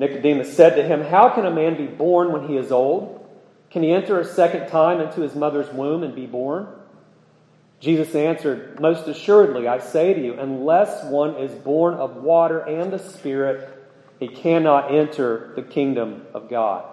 Nicodemus 0.00 0.56
said 0.56 0.76
to 0.76 0.82
him, 0.82 1.02
How 1.02 1.28
can 1.28 1.44
a 1.44 1.50
man 1.50 1.76
be 1.76 1.86
born 1.86 2.32
when 2.32 2.48
he 2.48 2.56
is 2.56 2.72
old? 2.72 3.28
Can 3.70 3.82
he 3.82 3.92
enter 3.92 4.18
a 4.18 4.24
second 4.24 4.68
time 4.68 4.98
into 4.98 5.20
his 5.20 5.34
mother's 5.34 5.70
womb 5.74 6.02
and 6.02 6.14
be 6.14 6.24
born? 6.24 6.66
Jesus 7.80 8.14
answered, 8.14 8.80
Most 8.80 9.06
assuredly, 9.08 9.68
I 9.68 9.78
say 9.78 10.14
to 10.14 10.20
you, 10.20 10.40
unless 10.40 11.04
one 11.04 11.36
is 11.36 11.52
born 11.52 11.94
of 11.94 12.16
water 12.16 12.60
and 12.60 12.90
the 12.90 12.98
Spirit, 12.98 13.68
he 14.18 14.28
cannot 14.28 14.90
enter 14.90 15.52
the 15.54 15.62
kingdom 15.62 16.22
of 16.32 16.48
God. 16.48 16.86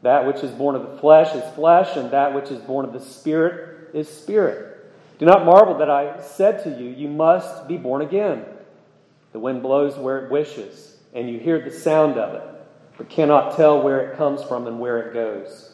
That 0.00 0.26
which 0.26 0.42
is 0.42 0.50
born 0.50 0.74
of 0.74 0.90
the 0.90 0.98
flesh 0.98 1.34
is 1.34 1.54
flesh, 1.54 1.98
and 1.98 2.10
that 2.12 2.34
which 2.34 2.50
is 2.50 2.60
born 2.60 2.86
of 2.86 2.94
the 2.94 3.00
Spirit 3.00 3.90
is 3.92 4.08
spirit. 4.08 4.90
Do 5.18 5.26
not 5.26 5.44
marvel 5.44 5.76
that 5.78 5.90
I 5.90 6.22
said 6.22 6.64
to 6.64 6.70
you, 6.70 6.88
You 6.88 7.08
must 7.08 7.68
be 7.68 7.76
born 7.76 8.00
again. 8.00 8.46
The 9.32 9.38
wind 9.38 9.62
blows 9.62 9.98
where 9.98 10.24
it 10.24 10.30
wishes, 10.30 10.97
and 11.18 11.28
you 11.28 11.36
hear 11.36 11.60
the 11.60 11.70
sound 11.72 12.16
of 12.16 12.34
it, 12.34 12.44
but 12.96 13.08
cannot 13.08 13.56
tell 13.56 13.82
where 13.82 14.08
it 14.08 14.16
comes 14.16 14.40
from 14.44 14.68
and 14.68 14.78
where 14.78 15.00
it 15.00 15.12
goes. 15.12 15.72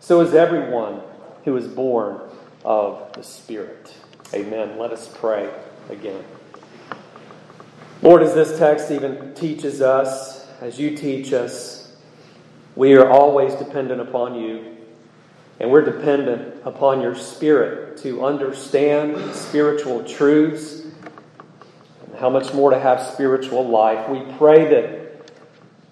So 0.00 0.22
is 0.22 0.32
everyone 0.32 1.02
who 1.44 1.54
is 1.58 1.68
born 1.68 2.18
of 2.64 3.12
the 3.12 3.22
Spirit. 3.22 3.92
Amen. 4.32 4.78
Let 4.78 4.92
us 4.92 5.14
pray 5.18 5.50
again. 5.90 6.24
Lord, 8.00 8.22
as 8.22 8.32
this 8.32 8.58
text 8.58 8.90
even 8.90 9.34
teaches 9.34 9.82
us, 9.82 10.48
as 10.62 10.80
you 10.80 10.96
teach 10.96 11.34
us, 11.34 11.94
we 12.74 12.94
are 12.94 13.10
always 13.10 13.54
dependent 13.54 14.00
upon 14.00 14.34
you. 14.34 14.76
And 15.60 15.70
we're 15.70 15.84
dependent 15.84 16.62
upon 16.64 17.02
your 17.02 17.16
Spirit 17.16 17.98
to 17.98 18.24
understand 18.24 19.34
spiritual 19.34 20.04
truths 20.04 20.86
how 22.18 22.30
much 22.30 22.52
more 22.54 22.70
to 22.70 22.78
have 22.78 23.00
spiritual 23.00 23.66
life. 23.68 24.08
We 24.08 24.20
pray 24.36 24.68
that 24.68 25.30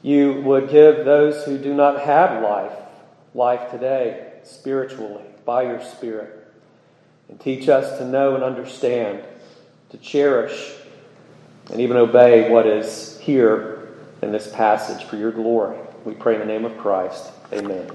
you 0.03 0.42
would 0.42 0.70
give 0.70 1.05
those 1.05 1.44
who 1.44 1.58
do 1.58 1.72
not 1.72 2.00
have 2.00 2.42
life, 2.42 2.72
life 3.34 3.70
today, 3.70 4.33
spiritually, 4.42 5.25
by 5.45 5.62
your 5.62 5.83
Spirit. 5.83 6.41
And 7.28 7.41
teach 7.41 7.69
us 7.69 7.98
to 7.98 8.06
know 8.06 8.34
and 8.34 8.45
understand, 8.45 9.25
to 9.91 9.98
cherish, 9.98 10.75
and 11.70 11.80
even 11.80 11.97
obey 11.97 12.50
what 12.50 12.67
is 12.67 13.19
here 13.20 13.89
in 14.20 14.30
this 14.30 14.50
passage 14.52 15.05
for 15.05 15.17
your 15.17 15.33
glory. 15.33 15.78
We 16.05 16.14
pray 16.14 16.34
in 16.34 16.41
the 16.41 16.47
name 16.47 16.64
of 16.64 16.77
Christ. 16.77 17.33
Amen. 17.52 17.91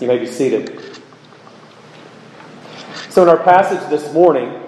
You 0.00 0.08
may 0.08 0.18
be 0.18 0.26
seated. 0.26 1.00
So, 3.10 3.22
in 3.22 3.28
our 3.28 3.42
passage 3.42 3.88
this 3.90 4.12
morning, 4.12 4.61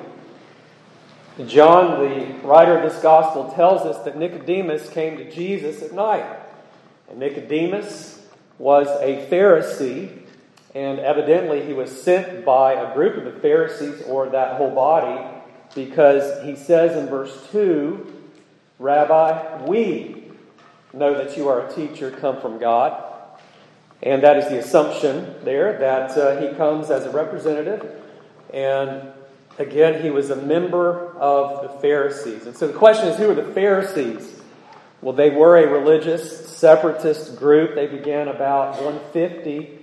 John, 1.47 2.01
the 2.01 2.47
writer 2.47 2.79
of 2.79 2.89
this 2.89 3.03
gospel, 3.03 3.51
tells 3.53 3.83
us 3.83 4.05
that 4.05 4.17
Nicodemus 4.17 4.89
came 4.91 5.17
to 5.17 5.29
Jesus 5.29 5.83
at 5.83 5.93
night. 5.93 6.25
And 7.11 7.19
Nicodemus 7.19 8.25
was 8.57 8.87
a 9.01 9.27
Pharisee, 9.29 10.17
and 10.77 11.01
evidently 11.01 11.67
he 11.67 11.73
was 11.73 12.03
sent 12.03 12.45
by 12.45 12.75
a 12.75 12.95
group 12.95 13.17
of 13.17 13.25
the 13.25 13.41
Pharisees 13.41 14.03
or 14.03 14.29
that 14.29 14.59
whole 14.59 14.71
body 14.71 15.21
because 15.75 16.45
he 16.45 16.55
says 16.55 16.97
in 16.97 17.09
verse 17.09 17.49
2 17.51 18.13
Rabbi, 18.79 19.65
we 19.67 20.31
know 20.93 21.15
that 21.15 21.37
you 21.37 21.49
are 21.49 21.67
a 21.67 21.73
teacher 21.73 22.11
come 22.13 22.41
from 22.41 22.59
God. 22.59 23.03
And 24.03 24.23
that 24.23 24.37
is 24.37 24.49
the 24.49 24.59
assumption 24.59 25.35
there 25.45 25.79
that 25.79 26.11
uh, 26.17 26.41
he 26.41 26.57
comes 26.57 26.91
as 26.91 27.07
a 27.07 27.11
representative 27.11 28.03
and 28.53 29.14
again, 29.59 30.03
he 30.03 30.11
was 30.11 30.31
a 30.31 30.37
member 30.37 31.17
of 31.17 31.63
the 31.63 31.81
Pharisees. 31.81 32.47
And 32.47 32.57
so 32.57 32.67
the 32.67 32.79
question 32.79 33.09
is 33.09 33.17
who 33.17 33.31
are 33.31 33.35
the 33.35 33.53
Pharisees? 33.53 34.41
Well, 35.01 35.15
they 35.15 35.31
were 35.31 35.59
a 35.59 35.67
religious 35.67 36.49
separatist 36.49 37.37
group. 37.37 37.75
They 37.75 37.87
began 37.87 38.29
about 38.29 38.83
150 38.83 39.81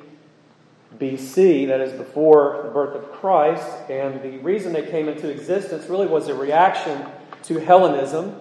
BC, 0.98 1.68
that 1.68 1.80
is 1.80 1.94
before 1.94 2.62
the 2.64 2.70
birth 2.70 2.96
of 2.96 3.12
Christ. 3.14 3.66
And 3.90 4.22
the 4.22 4.40
reason 4.40 4.74
they 4.74 4.86
came 4.86 5.08
into 5.08 5.30
existence 5.30 5.88
really 5.88 6.08
was 6.08 6.28
a 6.28 6.34
reaction 6.34 7.06
to 7.44 7.60
Hellenism 7.60 8.36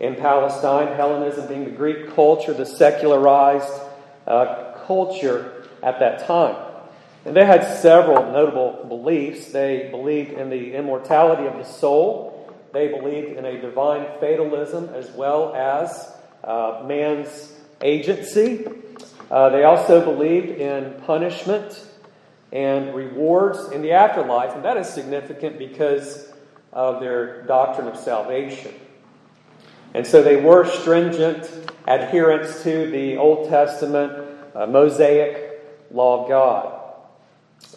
in 0.00 0.14
Palestine. 0.16 0.94
Hellenism 0.96 1.46
being 1.48 1.64
the 1.64 1.70
Greek 1.70 2.14
culture, 2.14 2.52
the 2.52 2.66
secularized 2.66 3.72
uh, 4.26 4.74
culture 4.86 5.64
at 5.82 5.98
that 6.00 6.26
time. 6.26 6.65
And 7.26 7.34
they 7.34 7.44
had 7.44 7.64
several 7.78 8.30
notable 8.30 8.86
beliefs. 8.88 9.50
They 9.50 9.88
believed 9.90 10.32
in 10.32 10.48
the 10.48 10.74
immortality 10.74 11.46
of 11.46 11.54
the 11.54 11.64
soul, 11.64 12.54
they 12.72 12.86
believed 12.88 13.36
in 13.36 13.44
a 13.44 13.60
divine 13.60 14.06
fatalism 14.20 14.90
as 14.90 15.10
well 15.10 15.52
as 15.54 16.12
uh, 16.44 16.84
man's 16.86 17.52
agency. 17.80 18.66
Uh, 19.28 19.48
they 19.48 19.64
also 19.64 20.04
believed 20.04 20.60
in 20.60 21.00
punishment 21.04 21.84
and 22.52 22.94
rewards 22.94 23.72
in 23.72 23.82
the 23.82 23.90
afterlife, 23.90 24.54
and 24.54 24.64
that 24.64 24.76
is 24.76 24.88
significant 24.88 25.58
because 25.58 26.32
of 26.72 27.00
their 27.00 27.42
doctrine 27.42 27.88
of 27.88 27.96
salvation. 27.96 28.72
And 29.94 30.06
so 30.06 30.22
they 30.22 30.36
were 30.36 30.64
stringent 30.64 31.50
adherents 31.88 32.62
to 32.62 32.88
the 32.90 33.16
Old 33.16 33.48
Testament 33.48 34.12
uh, 34.54 34.66
Mosaic 34.66 35.60
law 35.90 36.22
of 36.22 36.28
God. 36.28 36.75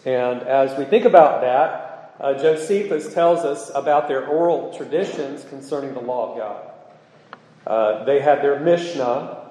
And 0.04 0.42
as 0.42 0.78
we 0.78 0.84
think 0.84 1.04
about 1.04 1.40
that, 1.42 2.14
uh, 2.20 2.34
Josephus 2.34 3.12
tells 3.14 3.40
us 3.40 3.70
about 3.74 4.08
their 4.08 4.26
oral 4.26 4.72
traditions 4.76 5.44
concerning 5.48 5.94
the 5.94 6.00
law 6.00 6.32
of 6.32 6.38
God. 6.38 6.70
Uh, 7.66 8.04
they 8.04 8.20
had 8.20 8.42
their 8.42 8.60
Mishnah, 8.60 9.48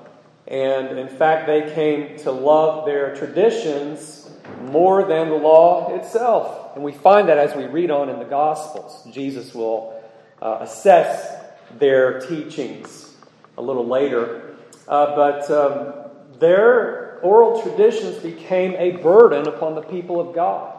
and 0.48 0.98
in 0.98 1.08
fact, 1.08 1.48
they 1.48 1.74
came 1.74 2.18
to 2.20 2.32
love 2.32 2.86
their 2.86 3.16
traditions 3.16 4.30
more 4.64 5.04
than 5.04 5.30
the 5.30 5.36
law 5.36 5.96
itself. 5.96 6.76
And 6.76 6.84
we 6.84 6.92
find 6.92 7.30
that 7.30 7.38
as 7.38 7.56
we 7.56 7.66
read 7.66 7.92
on 7.92 8.10
in 8.10 8.20
the 8.20 8.26
Gospels. 8.26 9.08
Jesus 9.12 9.54
will 9.54 10.02
uh, 10.42 10.60
assess 10.62 11.38
their 11.78 12.20
teachings 12.22 13.16
a 13.58 13.62
little 13.62 13.88
later. 13.88 14.56
Uh, 14.88 15.16
but 15.16 15.52
um, 15.52 16.40
their 16.40 17.09
oral 17.22 17.62
traditions 17.62 18.18
became 18.18 18.76
a 18.76 19.02
burden 19.02 19.48
upon 19.48 19.76
the 19.76 19.82
people 19.82 20.20
of 20.20 20.36
God. 20.36 20.76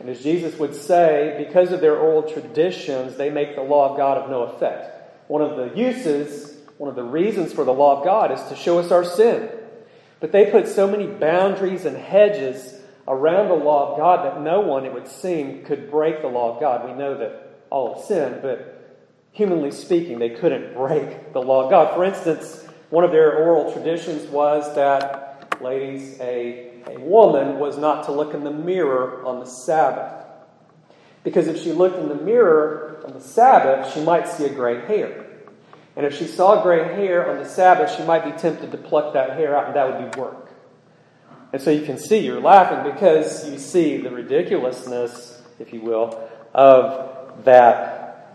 And 0.00 0.08
as 0.08 0.22
Jesus 0.22 0.58
would 0.58 0.74
say, 0.74 1.34
because 1.44 1.72
of 1.72 1.80
their 1.80 1.96
oral 1.96 2.22
traditions, 2.22 3.16
they 3.16 3.30
make 3.30 3.56
the 3.56 3.62
law 3.62 3.90
of 3.90 3.96
God 3.96 4.18
of 4.18 4.30
no 4.30 4.42
effect. 4.42 5.28
One 5.28 5.42
of 5.42 5.56
the 5.56 5.76
uses, 5.76 6.56
one 6.78 6.88
of 6.88 6.96
the 6.96 7.02
reasons 7.02 7.52
for 7.52 7.64
the 7.64 7.72
law 7.72 7.98
of 7.98 8.04
God 8.04 8.30
is 8.32 8.42
to 8.48 8.56
show 8.56 8.78
us 8.78 8.92
our 8.92 9.04
sin. 9.04 9.50
But 10.20 10.32
they 10.32 10.50
put 10.50 10.68
so 10.68 10.88
many 10.88 11.06
boundaries 11.06 11.84
and 11.84 11.96
hedges 11.96 12.74
around 13.06 13.48
the 13.48 13.54
law 13.54 13.92
of 13.92 13.98
God 13.98 14.24
that 14.24 14.42
no 14.42 14.60
one, 14.60 14.84
it 14.84 14.92
would 14.92 15.08
seem, 15.08 15.64
could 15.64 15.90
break 15.90 16.20
the 16.22 16.28
law 16.28 16.54
of 16.54 16.60
God. 16.60 16.88
We 16.88 16.94
know 16.94 17.18
that 17.18 17.64
all 17.70 17.94
have 17.94 18.04
sinned, 18.04 18.42
but 18.42 18.98
humanly 19.32 19.70
speaking, 19.70 20.18
they 20.18 20.30
couldn't 20.30 20.74
break 20.74 21.32
the 21.32 21.40
law 21.40 21.64
of 21.64 21.70
God. 21.70 21.94
For 21.94 22.04
instance, 22.04 22.64
one 22.90 23.04
of 23.04 23.10
their 23.10 23.36
oral 23.36 23.72
traditions 23.72 24.28
was 24.28 24.74
that 24.74 25.27
ladies, 25.62 26.18
a, 26.20 26.70
a 26.86 26.98
woman 27.00 27.58
was 27.58 27.78
not 27.78 28.04
to 28.06 28.12
look 28.12 28.34
in 28.34 28.44
the 28.44 28.50
mirror 28.50 29.24
on 29.24 29.40
the 29.40 29.46
Sabbath. 29.46 30.24
Because 31.24 31.48
if 31.48 31.62
she 31.62 31.72
looked 31.72 31.98
in 31.98 32.08
the 32.08 32.14
mirror 32.14 33.02
on 33.06 33.12
the 33.12 33.20
Sabbath, 33.20 33.92
she 33.92 34.00
might 34.00 34.28
see 34.28 34.44
a 34.44 34.48
gray 34.48 34.80
hair. 34.86 35.26
And 35.96 36.06
if 36.06 36.16
she 36.16 36.26
saw 36.26 36.62
gray 36.62 36.84
hair 36.94 37.30
on 37.30 37.38
the 37.38 37.48
Sabbath, 37.48 37.96
she 37.96 38.04
might 38.04 38.24
be 38.24 38.30
tempted 38.30 38.70
to 38.70 38.78
pluck 38.78 39.14
that 39.14 39.30
hair 39.30 39.56
out, 39.56 39.66
and 39.66 39.76
that 39.76 40.00
would 40.00 40.12
be 40.12 40.18
work. 40.18 40.48
And 41.52 41.60
so 41.60 41.70
you 41.70 41.84
can 41.84 41.98
see 41.98 42.18
you're 42.18 42.40
laughing 42.40 42.92
because 42.92 43.48
you 43.50 43.58
see 43.58 43.96
the 43.96 44.10
ridiculousness, 44.10 45.42
if 45.58 45.72
you 45.72 45.80
will, 45.80 46.28
of 46.54 47.44
that 47.44 48.32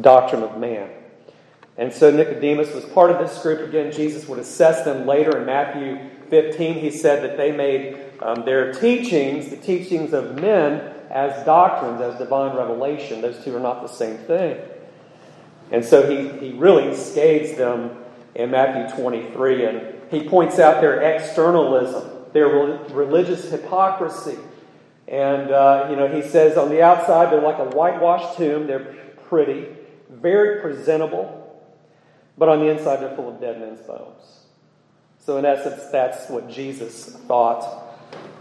doctrine 0.00 0.42
of 0.42 0.58
man. 0.58 0.90
And 1.78 1.92
so 1.92 2.10
Nicodemus 2.10 2.74
was 2.74 2.84
part 2.86 3.12
of 3.12 3.18
this 3.18 3.40
group. 3.40 3.60
Again, 3.60 3.92
Jesus 3.92 4.28
would 4.28 4.40
assess 4.40 4.84
them 4.84 5.06
later 5.06 5.38
in 5.38 5.46
Matthew 5.46 6.10
15. 6.28 6.74
He 6.74 6.90
said 6.90 7.22
that 7.22 7.36
they 7.36 7.52
made 7.52 7.96
um, 8.20 8.44
their 8.44 8.72
teachings, 8.72 9.48
the 9.48 9.56
teachings 9.56 10.12
of 10.12 10.34
men, 10.34 10.92
as 11.08 11.44
doctrines, 11.46 12.00
as 12.00 12.18
divine 12.18 12.56
revelation. 12.56 13.20
Those 13.20 13.42
two 13.44 13.56
are 13.56 13.60
not 13.60 13.82
the 13.82 13.88
same 13.88 14.18
thing. 14.18 14.58
And 15.70 15.84
so 15.84 16.10
he, 16.10 16.28
he 16.44 16.58
really 16.58 16.96
scathes 16.96 17.56
them 17.56 17.96
in 18.34 18.50
Matthew 18.50 18.96
23. 19.00 19.64
And 19.64 19.94
he 20.10 20.28
points 20.28 20.58
out 20.58 20.80
their 20.80 21.00
externalism, 21.00 22.10
their 22.32 22.48
religious 22.48 23.50
hypocrisy. 23.50 24.36
And, 25.06 25.52
uh, 25.52 25.86
you 25.90 25.96
know, 25.96 26.08
he 26.08 26.22
says 26.22 26.58
on 26.58 26.70
the 26.70 26.82
outside, 26.82 27.32
they're 27.32 27.40
like 27.40 27.58
a 27.58 27.76
whitewashed 27.76 28.36
tomb. 28.36 28.66
They're 28.66 28.96
pretty, 29.28 29.68
very 30.10 30.60
presentable. 30.60 31.37
But 32.38 32.48
on 32.48 32.60
the 32.60 32.68
inside, 32.68 33.00
they're 33.00 33.14
full 33.16 33.28
of 33.28 33.40
dead 33.40 33.60
men's 33.60 33.80
bones. 33.80 34.38
So, 35.18 35.36
in 35.36 35.44
essence, 35.44 35.84
that's 35.90 36.30
what 36.30 36.48
Jesus 36.48 37.16
thought 37.26 37.62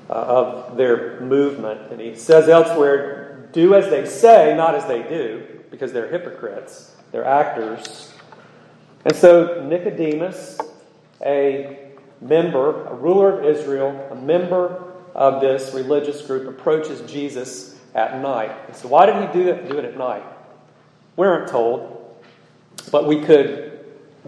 uh, 0.10 0.14
of 0.14 0.78
their 0.78 1.20
movement. 1.20 1.92
And 1.92 2.00
he 2.00 2.16
says 2.16 2.48
elsewhere, 2.48 3.50
do 3.52 3.74
as 3.74 3.90
they 3.90 4.06
say, 4.06 4.56
not 4.56 4.76
as 4.76 4.86
they 4.86 5.04
do, 5.04 5.64
because 5.72 5.92
they're 5.92 6.10
hypocrites, 6.10 6.96
they're 7.12 7.26
actors. 7.26 8.14
And 9.04 9.16
so, 9.16 9.66
Nicodemus, 9.68 10.60
a 11.26 11.90
member, 12.22 12.86
a 12.86 12.94
ruler 12.94 13.40
of 13.40 13.46
Israel, 13.46 14.08
a 14.12 14.16
member 14.16 14.94
of 15.16 15.42
this 15.42 15.74
religious 15.74 16.22
group, 16.22 16.48
approaches 16.48 17.02
Jesus 17.10 17.78
at 17.96 18.22
night. 18.22 18.56
And 18.68 18.76
so, 18.76 18.88
why 18.88 19.08
did 19.08 19.16
he 19.16 19.34
do 19.34 19.50
it, 19.50 19.70
do 19.70 19.78
it 19.80 19.86
at 19.86 19.98
night? 19.98 20.24
We 21.16 21.26
aren't 21.26 21.50
told, 21.50 22.16
but 22.92 23.08
we 23.08 23.24
could 23.24 23.77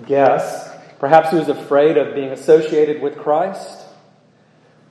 guess. 0.06 0.70
Perhaps 1.00 1.32
he 1.32 1.38
was 1.38 1.48
afraid 1.48 1.98
of 1.98 2.14
being 2.14 2.32
associated 2.32 3.02
with 3.02 3.18
Christ. 3.18 3.86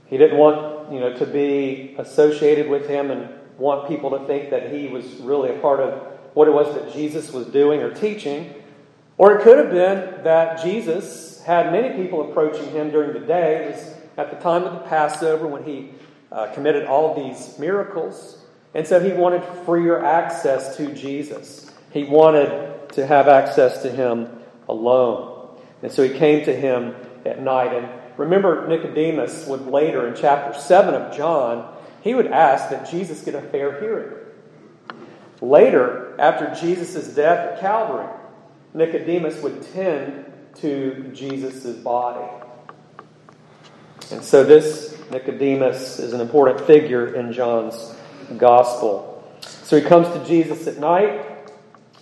He 0.07 0.17
didn't 0.17 0.39
want, 0.39 0.93
you 0.93 1.01
know, 1.01 1.15
to 1.17 1.27
be 1.27 1.95
associated 1.99 2.69
with 2.69 2.89
him 2.89 3.11
and 3.11 3.29
want 3.59 3.89
people 3.89 4.19
to 4.19 4.27
think 4.27 4.51
that 4.51 4.73
he 4.73 4.89
was 4.89 5.05
really 5.17 5.51
a 5.51 5.59
part 5.61 5.81
of 5.81 6.17
what 6.35 6.49
it 6.49 6.53
was 6.53 6.75
that 6.75 6.93
Jesus 6.93 7.33
was 7.33 7.47
doing 7.49 7.83
or 7.83 7.93
teaching. 7.93 8.55
Or 9.19 9.37
it 9.37 9.43
could 9.43 9.59
have 9.59 9.71
been 9.71 10.23
that 10.25 10.63
Jesus 10.63 11.43
had 11.43 11.73
many 11.73 11.97
people 12.03 12.31
approaching 12.31 12.71
him 12.71 12.91
during 12.91 13.13
the 13.13 13.27
day. 13.27 13.65
It 13.65 13.75
was 13.75 13.95
at 14.17 14.31
the 14.31 14.37
time 14.37 14.63
of 14.65 14.73
the 14.73 14.89
Passover 14.89 15.47
when 15.47 15.65
he 15.65 15.91
uh, 16.31 16.53
committed 16.55 16.87
all 16.87 17.15
these 17.15 17.59
miracles. 17.59 18.45
And 18.75 18.87
so 18.87 19.01
he 19.01 19.13
wanted 19.13 19.43
freer 19.67 20.05
access 20.05 20.77
to 20.77 20.95
Jesus. 20.95 21.71
He 21.91 22.05
wanted 22.05 22.89
to 22.91 23.07
have 23.07 23.29
access 23.29 23.83
to 23.83 23.91
him 23.91 24.38
alone. 24.69 25.57
And 25.83 25.91
so 25.91 26.03
he 26.03 26.19
came 26.19 26.45
to 26.45 26.55
him 26.55 26.95
at 27.25 27.41
night. 27.41 27.73
And 27.73 27.89
Remember, 28.19 28.67
Nicodemus 28.67 29.47
would 29.47 29.69
later 29.69 30.09
in 30.09 30.17
chapter 30.17 30.59
7 30.59 30.93
of 30.93 31.17
John, 31.17 31.73
he 32.03 32.15
would 32.15 32.27
ask 32.27 32.69
that 32.71 32.91
Jesus 32.91 33.23
get 33.23 33.37
a 33.37 33.41
fair 33.41 33.81
hearing. 33.81 34.13
Later, 35.41 36.17
after 36.19 36.53
Jesus' 36.61 37.15
death 37.15 37.53
at 37.53 37.61
Calvary, 37.61 38.09
Nicodemus 38.75 39.41
would 39.41 39.63
tend 39.73 40.27
to 40.57 41.13
Jesus' 41.15 41.77
body. 41.77 42.29
And 44.11 44.25
so, 44.25 44.43
this 44.43 44.99
Nicodemus 45.13 46.01
is 46.01 46.13
an 46.13 46.21
important 46.21 46.67
figure 46.67 47.15
in 47.15 47.33
John's 47.33 47.95
gospel. 48.37 49.33
So, 49.43 49.77
he 49.77 49.83
comes 49.83 50.09
to 50.09 50.25
Jesus 50.25 50.67
at 50.67 50.79
night, 50.79 51.38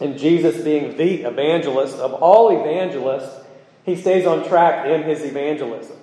and 0.00 0.18
Jesus, 0.18 0.62
being 0.62 0.96
the 0.96 1.22
evangelist 1.22 1.96
of 1.96 2.12
all 2.14 2.50
evangelists, 2.50 3.44
he 3.84 3.96
stays 3.96 4.26
on 4.26 4.46
track 4.46 4.86
in 4.86 5.04
his 5.04 5.22
evangelism. 5.22 5.96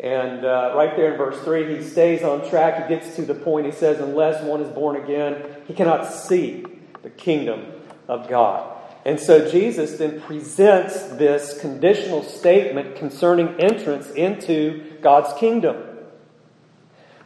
And 0.00 0.44
uh, 0.44 0.72
right 0.74 0.96
there 0.96 1.12
in 1.12 1.18
verse 1.18 1.38
3, 1.44 1.76
he 1.76 1.82
stays 1.82 2.22
on 2.22 2.48
track. 2.48 2.88
He 2.88 2.94
gets 2.94 3.14
to 3.16 3.22
the 3.22 3.34
point. 3.34 3.66
He 3.66 3.72
says, 3.72 4.00
Unless 4.00 4.42
one 4.42 4.62
is 4.62 4.70
born 4.70 4.96
again, 4.96 5.44
he 5.68 5.74
cannot 5.74 6.10
see 6.10 6.64
the 7.02 7.10
kingdom 7.10 7.66
of 8.08 8.28
God. 8.28 8.78
And 9.04 9.20
so 9.20 9.50
Jesus 9.50 9.98
then 9.98 10.20
presents 10.22 11.02
this 11.04 11.58
conditional 11.60 12.22
statement 12.22 12.96
concerning 12.96 13.60
entrance 13.60 14.10
into 14.10 14.98
God's 15.00 15.38
kingdom. 15.38 15.76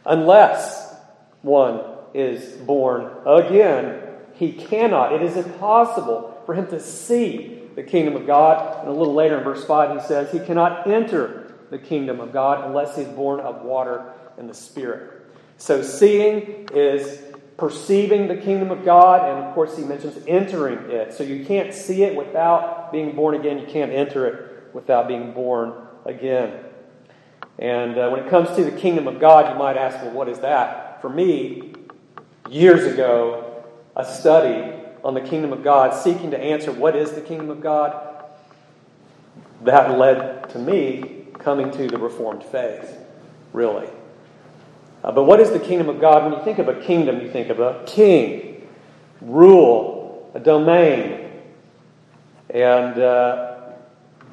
Unless 0.05 0.93
one 1.41 1.81
is 2.13 2.53
born 2.57 3.11
again, 3.25 4.04
he 4.35 4.51
cannot. 4.51 5.13
It 5.13 5.21
is 5.21 5.37
impossible 5.37 6.41
for 6.45 6.53
him 6.53 6.67
to 6.67 6.79
see 6.79 7.61
the 7.75 7.83
kingdom 7.83 8.15
of 8.15 8.27
God. 8.27 8.79
And 8.79 8.89
a 8.89 8.91
little 8.91 9.13
later 9.13 9.37
in 9.37 9.43
verse 9.43 9.65
5, 9.65 10.01
he 10.01 10.07
says, 10.07 10.31
He 10.31 10.39
cannot 10.39 10.87
enter 10.87 11.55
the 11.69 11.77
kingdom 11.77 12.19
of 12.19 12.31
God 12.31 12.65
unless 12.65 12.95
he's 12.95 13.07
born 13.07 13.39
of 13.39 13.63
water 13.63 14.13
and 14.37 14.49
the 14.49 14.53
Spirit. 14.53 15.25
So, 15.57 15.81
seeing 15.81 16.67
is 16.73 17.21
perceiving 17.57 18.27
the 18.27 18.35
kingdom 18.35 18.71
of 18.71 18.83
God, 18.83 19.29
and 19.29 19.45
of 19.45 19.53
course, 19.55 19.77
he 19.77 19.83
mentions 19.83 20.21
entering 20.27 20.91
it. 20.91 21.13
So, 21.13 21.23
you 21.23 21.45
can't 21.45 21.73
see 21.73 22.03
it 22.03 22.15
without 22.15 22.91
being 22.91 23.15
born 23.15 23.35
again, 23.35 23.59
you 23.59 23.67
can't 23.67 23.91
enter 23.91 24.27
it 24.27 24.73
without 24.73 25.07
being 25.07 25.31
born 25.33 25.73
again. 26.05 26.59
And 27.57 27.97
uh, 27.97 28.09
when 28.09 28.21
it 28.21 28.29
comes 28.29 28.53
to 28.57 28.65
the 28.65 28.71
kingdom 28.71 29.07
of 29.07 29.19
God, 29.19 29.53
you 29.53 29.57
might 29.57 29.77
ask, 29.77 30.01
well, 30.03 30.11
what 30.11 30.27
is 30.27 30.39
that? 30.39 31.01
For 31.01 31.09
me, 31.09 31.73
years 32.49 32.85
ago, 32.85 33.44
a 33.95 34.05
study 34.05 34.73
on 35.03 35.13
the 35.13 35.21
kingdom 35.21 35.53
of 35.53 35.63
God, 35.63 35.93
seeking 35.93 36.31
to 36.31 36.39
answer 36.39 36.71
what 36.71 36.95
is 36.95 37.11
the 37.11 37.21
kingdom 37.21 37.49
of 37.49 37.61
God, 37.61 38.25
that 39.61 39.97
led 39.97 40.49
to 40.49 40.59
me 40.59 41.27
coming 41.39 41.71
to 41.71 41.87
the 41.87 41.97
Reformed 41.97 42.43
faith, 42.43 42.97
really. 43.53 43.87
Uh, 45.03 45.11
but 45.11 45.23
what 45.23 45.39
is 45.39 45.51
the 45.51 45.59
kingdom 45.59 45.87
of 45.89 46.01
God? 46.01 46.23
When 46.23 46.33
you 46.33 46.43
think 46.43 46.57
of 46.57 46.67
a 46.67 46.81
kingdom, 46.81 47.21
you 47.21 47.29
think 47.29 47.49
of 47.49 47.59
a 47.59 47.83
king, 47.85 48.67
rule, 49.21 50.31
a 50.33 50.39
domain. 50.39 51.29
And 52.49 52.99
uh, 52.99 53.55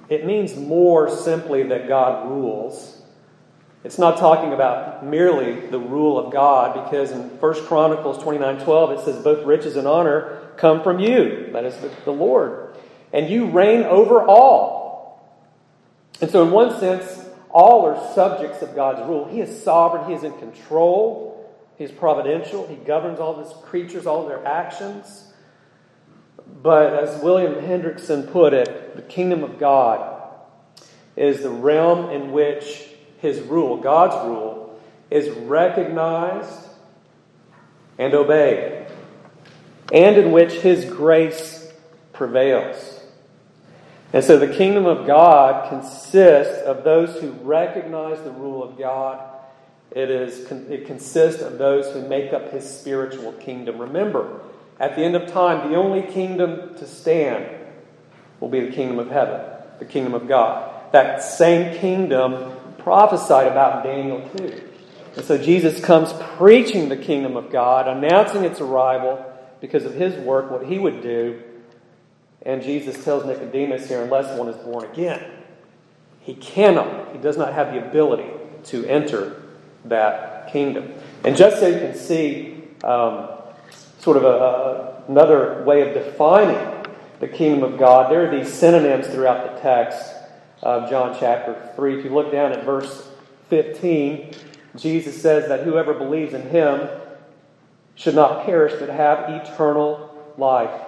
it 0.08 0.24
means 0.24 0.56
more 0.56 1.10
simply 1.10 1.62
that 1.64 1.88
God 1.88 2.28
rules. 2.28 2.91
It's 3.84 3.98
not 3.98 4.18
talking 4.18 4.52
about 4.52 5.04
merely 5.04 5.66
the 5.66 5.78
rule 5.78 6.16
of 6.16 6.32
God, 6.32 6.84
because 6.84 7.10
in 7.10 7.20
1 7.40 7.66
Chronicles 7.66 8.22
29 8.22 8.64
12, 8.64 8.90
it 8.92 9.04
says, 9.04 9.24
Both 9.24 9.44
riches 9.44 9.76
and 9.76 9.88
honor 9.88 10.50
come 10.56 10.82
from 10.82 11.00
you, 11.00 11.50
that 11.52 11.64
is 11.64 11.76
the, 12.04 12.12
Lord, 12.12 12.76
and 13.12 13.28
you 13.28 13.46
reign 13.46 13.82
over 13.82 14.22
all. 14.22 15.42
And 16.20 16.30
so, 16.30 16.44
in 16.44 16.52
one 16.52 16.78
sense, 16.78 17.28
all 17.50 17.84
are 17.86 18.14
subjects 18.14 18.62
of 18.62 18.76
God's 18.76 19.06
rule. 19.08 19.26
He 19.26 19.40
is 19.40 19.62
sovereign, 19.62 20.08
He 20.08 20.14
is 20.14 20.22
in 20.22 20.32
control, 20.38 21.52
He 21.76 21.82
is 21.82 21.90
providential, 21.90 22.68
He 22.68 22.76
governs 22.76 23.18
all 23.18 23.42
His 23.42 23.52
creatures, 23.64 24.06
all 24.06 24.28
their 24.28 24.46
actions. 24.46 25.24
But 26.62 26.94
as 26.94 27.20
William 27.20 27.54
Hendriksen 27.54 28.30
put 28.30 28.54
it, 28.54 28.94
the 28.94 29.02
kingdom 29.02 29.42
of 29.42 29.58
God 29.58 30.20
is 31.16 31.42
the 31.42 31.50
realm 31.50 32.10
in 32.10 32.30
which 32.30 32.91
His 33.22 33.40
rule, 33.40 33.76
God's 33.76 34.26
rule, 34.26 34.80
is 35.10 35.30
recognized 35.30 36.68
and 37.96 38.12
obeyed, 38.14 38.88
and 39.92 40.16
in 40.16 40.32
which 40.32 40.54
His 40.54 40.84
grace 40.84 41.72
prevails. 42.12 43.00
And 44.12 44.24
so 44.24 44.38
the 44.38 44.52
kingdom 44.52 44.86
of 44.86 45.06
God 45.06 45.68
consists 45.68 46.62
of 46.62 46.82
those 46.82 47.20
who 47.20 47.30
recognize 47.30 48.20
the 48.22 48.32
rule 48.32 48.62
of 48.64 48.76
God. 48.76 49.20
It, 49.92 50.10
is, 50.10 50.50
it 50.50 50.86
consists 50.86 51.42
of 51.42 51.58
those 51.58 51.92
who 51.94 52.08
make 52.08 52.32
up 52.32 52.50
his 52.50 52.68
spiritual 52.68 53.32
kingdom. 53.34 53.78
Remember, 53.78 54.40
at 54.80 54.96
the 54.96 55.02
end 55.02 55.14
of 55.14 55.30
time, 55.30 55.70
the 55.70 55.76
only 55.76 56.02
kingdom 56.02 56.74
to 56.76 56.86
stand 56.86 57.46
will 58.40 58.48
be 58.48 58.60
the 58.60 58.72
kingdom 58.72 58.98
of 58.98 59.10
heaven, 59.10 59.40
the 59.78 59.84
kingdom 59.84 60.14
of 60.14 60.26
God. 60.26 60.92
That 60.92 61.22
same 61.22 61.78
kingdom 61.78 62.51
prophesied 62.82 63.46
about 63.46 63.84
in 63.84 63.92
Daniel 63.92 64.30
2. 64.36 64.68
And 65.16 65.24
so 65.24 65.36
Jesus 65.36 65.80
comes 65.80 66.12
preaching 66.36 66.88
the 66.88 66.96
kingdom 66.96 67.36
of 67.36 67.50
God, 67.50 67.88
announcing 67.88 68.44
its 68.44 68.60
arrival 68.60 69.24
because 69.60 69.84
of 69.84 69.94
his 69.94 70.14
work, 70.16 70.50
what 70.50 70.64
he 70.66 70.78
would 70.78 71.02
do 71.02 71.42
and 72.44 72.62
Jesus 72.62 73.04
tells 73.04 73.24
Nicodemus 73.24 73.88
here, 73.88 74.02
unless 74.02 74.36
one 74.36 74.48
is 74.48 74.56
born 74.56 74.84
again, 74.84 75.24
he 76.20 76.34
cannot, 76.34 77.12
he 77.12 77.18
does 77.18 77.36
not 77.36 77.52
have 77.52 77.72
the 77.72 77.84
ability 77.84 78.28
to 78.64 78.84
enter 78.86 79.42
that 79.84 80.52
kingdom. 80.52 80.92
And 81.24 81.36
just 81.36 81.60
so 81.60 81.68
you 81.68 81.78
can 81.78 81.94
see 81.94 82.64
um, 82.84 83.28
sort 83.98 84.16
of 84.16 84.24
a, 84.24 85.04
another 85.08 85.62
way 85.64 85.88
of 85.88 85.94
defining 85.94 86.84
the 87.20 87.28
kingdom 87.28 87.62
of 87.62 87.78
God, 87.78 88.10
there 88.10 88.28
are 88.28 88.36
these 88.36 88.52
synonyms 88.52 89.06
throughout 89.06 89.54
the 89.54 89.60
text 89.60 90.02
of 90.62 90.88
John 90.88 91.16
chapter 91.18 91.70
3. 91.76 91.98
If 91.98 92.04
you 92.04 92.14
look 92.14 92.30
down 92.30 92.52
at 92.52 92.64
verse 92.64 93.10
15, 93.50 94.34
Jesus 94.76 95.20
says 95.20 95.48
that 95.48 95.64
whoever 95.64 95.92
believes 95.92 96.34
in 96.34 96.48
him 96.48 96.88
should 97.94 98.14
not 98.14 98.44
perish 98.46 98.72
but 98.78 98.88
have 98.88 99.28
eternal 99.28 100.32
life. 100.38 100.80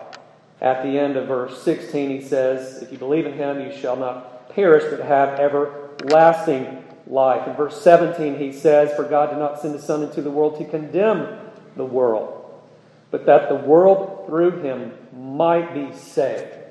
At 0.61 0.83
the 0.83 0.99
end 0.99 1.16
of 1.16 1.26
verse 1.26 1.62
16, 1.62 2.11
he 2.11 2.21
says, 2.21 2.83
If 2.83 2.93
you 2.93 2.99
believe 2.99 3.26
in 3.26 3.35
him, 3.35 3.61
you 3.61 3.76
shall 3.76 3.97
not 3.97 4.49
perish, 4.50 4.85
but 4.88 5.04
have 5.04 5.38
everlasting 5.40 6.83
life. 7.07 7.47
In 7.47 7.54
verse 7.54 7.83
17, 7.83 8.38
he 8.38 8.52
says, 8.52 8.95
For 8.95 9.04
God 9.04 9.31
did 9.31 9.38
not 9.38 9.61
send 9.61 9.75
his 9.75 9.85
Son 9.85 10.02
into 10.02 10.23
the 10.23 10.31
world 10.31 10.57
to 10.59 10.64
condemn 10.64 11.38
the 11.76 11.85
world, 11.85 12.62
but 13.11 13.26
that 13.26 13.49
the 13.49 13.57
world 13.57 14.25
through 14.26 14.62
him 14.62 14.93
might 15.12 15.75
be 15.75 15.95
saved. 15.97 16.63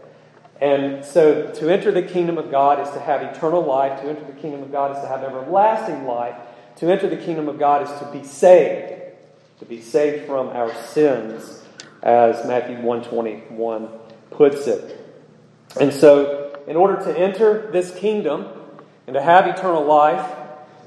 And 0.64 1.04
so 1.04 1.52
to 1.56 1.70
enter 1.70 1.92
the 1.92 2.02
kingdom 2.02 2.38
of 2.38 2.50
God 2.50 2.80
is 2.80 2.90
to 2.94 3.00
have 3.02 3.22
eternal 3.22 3.62
life. 3.62 4.00
To 4.00 4.08
enter 4.08 4.24
the 4.24 4.40
kingdom 4.40 4.64
of 4.64 4.72
God 4.72 4.96
is 4.96 5.04
to 5.04 5.10
have 5.10 5.22
everlasting 5.22 6.06
life. 6.06 6.38
To 6.78 6.90
enter 6.90 7.10
the 7.10 7.18
kingdom 7.18 7.50
of 7.50 7.60
God 7.60 7.82
is 7.82 8.00
to 8.00 8.10
be 8.14 8.24
saved. 8.24 8.94
To 9.60 9.66
be 9.66 9.82
saved 9.82 10.26
from 10.26 10.48
our 10.48 10.74
sins, 10.74 11.62
as 12.02 12.48
Matthew 12.48 12.78
121 12.78 13.90
puts 14.32 14.66
it. 14.68 15.06
And 15.82 15.94
so, 15.94 16.58
in 16.66 16.78
order 16.78 16.96
to 16.96 17.18
enter 17.18 17.70
this 17.70 17.94
kingdom 17.94 18.48
and 19.06 19.16
to 19.16 19.22
have 19.22 19.48
eternal 19.48 19.84
life, 19.84 20.26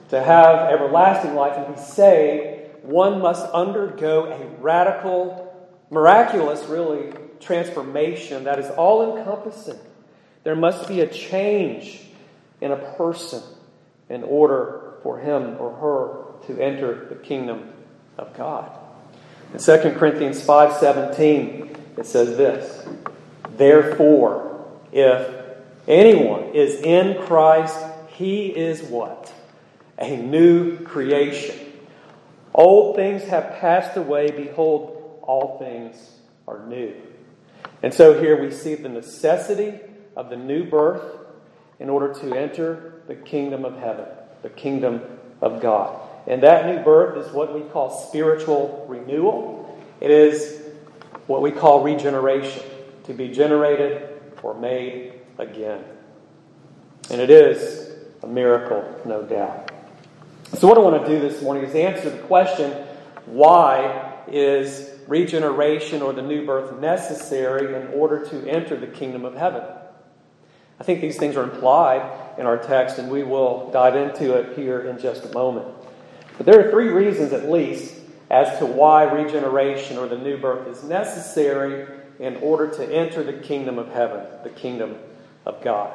to 0.09 0.23
have 0.23 0.71
everlasting 0.71 1.35
life 1.35 1.53
and 1.55 1.77
be 1.77 1.83
saved, 1.83 2.83
one 2.83 3.21
must 3.21 3.45
undergo 3.51 4.25
a 4.25 4.63
radical, 4.63 5.55
miraculous, 5.91 6.65
really, 6.65 7.13
transformation 7.41 8.45
that 8.45 8.59
is 8.59 8.71
all 8.71 9.17
encompassing. 9.17 9.79
There 10.45 10.57
must 10.57 10.89
be 10.89 11.01
a 11.01 11.07
change 11.07 12.01
in 12.61 12.73
a 12.73 12.77
person 12.77 13.43
in 14.09 14.23
order 14.23 14.95
for 15.03 15.19
him 15.19 15.57
or 15.59 15.73
her 15.77 16.47
to 16.47 16.63
enter 16.63 17.07
the 17.09 17.17
kingdom 17.17 17.73
of 18.19 18.37
God. 18.37 18.71
In 19.53 19.59
2 19.59 19.97
Corinthians 19.97 20.43
5:17 20.43 21.77
it 21.97 22.07
says 22.07 22.37
this, 22.37 22.87
"Therefore, 23.57 24.61
if 24.93 25.29
anyone 25.89 26.51
is 26.55 26.81
in 26.81 27.23
Christ, 27.23 27.79
he 28.09 28.47
is 28.47 28.83
what? 28.83 29.33
A 29.99 30.17
new 30.17 30.79
creation. 30.79 31.57
Old 32.55 32.97
things 32.97 33.25
have 33.25 33.57
passed 33.61 33.97
away, 33.97 34.31
behold, 34.31 35.19
all 35.23 35.59
things 35.59 36.13
are 36.47 36.61
new." 36.67 36.93
And 37.83 37.93
so 37.93 38.21
here 38.21 38.41
we 38.41 38.51
see 38.51 38.75
the 38.75 38.89
necessity 38.89 39.79
of 40.17 40.31
the 40.31 40.37
new 40.37 40.65
birth 40.65 41.03
in 41.79 41.91
order 41.91 42.13
to 42.15 42.35
enter 42.35 43.03
the 43.07 43.15
kingdom 43.15 43.65
of 43.65 43.77
heaven, 43.79 44.07
the 44.43 44.49
kingdom 44.49 45.03
of 45.41 45.61
God. 45.61 46.01
And 46.27 46.43
that 46.43 46.67
new 46.67 46.83
birth 46.83 47.25
is 47.25 47.33
what 47.33 47.55
we 47.55 47.63
call 47.71 47.91
spiritual 48.09 48.87
renewal. 48.89 49.79
It 50.01 50.11
is 50.11 50.63
what 51.27 51.43
we 51.43 51.51
call 51.51 51.83
regeneration, 51.83 52.63
to 53.05 53.13
be 53.13 53.29
generated 53.29 54.09
or 54.43 54.55
made 54.55 55.13
again. 55.39 55.85
And 57.11 57.21
it 57.21 57.31
is 57.31 57.93
a 58.23 58.27
miracle, 58.27 59.01
no 59.05 59.23
doubt. 59.23 59.71
So, 60.59 60.69
what 60.69 60.79
I 60.79 60.81
want 60.81 61.05
to 61.05 61.09
do 61.09 61.21
this 61.21 61.43
morning 61.43 61.65
is 61.65 61.75
answer 61.75 62.11
the 62.11 62.19
question 62.23 62.71
why 63.27 64.15
is 64.29 64.96
regeneration 65.07 66.03
or 66.03 66.13
the 66.13 66.23
new 66.23 66.45
birth 66.45 66.81
necessary 66.81 67.75
in 67.75 67.89
order 67.89 68.25
to 68.27 68.49
enter 68.49 68.77
the 68.77 68.87
kingdom 68.87 69.25
of 69.25 69.35
heaven? 69.35 69.63
I 70.79 70.85
think 70.85 71.01
these 71.01 71.17
things 71.17 71.37
are 71.37 71.45
implied 71.45 72.39
in 72.39 72.47
our 72.47 72.59
text, 72.59 72.99
and 72.99 73.11
we 73.11 73.23
will 73.23 73.71
dive 73.71 73.97
into 73.97 74.35
it 74.35 74.57
here 74.57 74.81
in 74.81 74.99
just 74.99 75.25
a 75.25 75.33
moment. 75.33 75.67
But 76.37 76.47
there 76.47 76.67
are 76.67 76.71
three 76.71 76.89
reasons, 76.89 77.33
at 77.33 77.51
least, 77.51 77.95
as 78.31 78.59
to 78.59 78.67
why 78.67 79.05
regeneration 79.05 79.97
or 79.97 80.07
the 80.07 80.19
new 80.19 80.37
birth 80.37 80.69
is 80.69 80.85
necessary 80.85 81.87
in 82.19 82.37
order 82.37 82.69
to 82.69 82.95
enter 82.95 83.23
the 83.23 83.33
kingdom 83.33 83.79
of 83.79 83.89
heaven, 83.89 84.27
the 84.43 84.51
kingdom 84.51 84.97
of 85.47 85.63
God. 85.63 85.93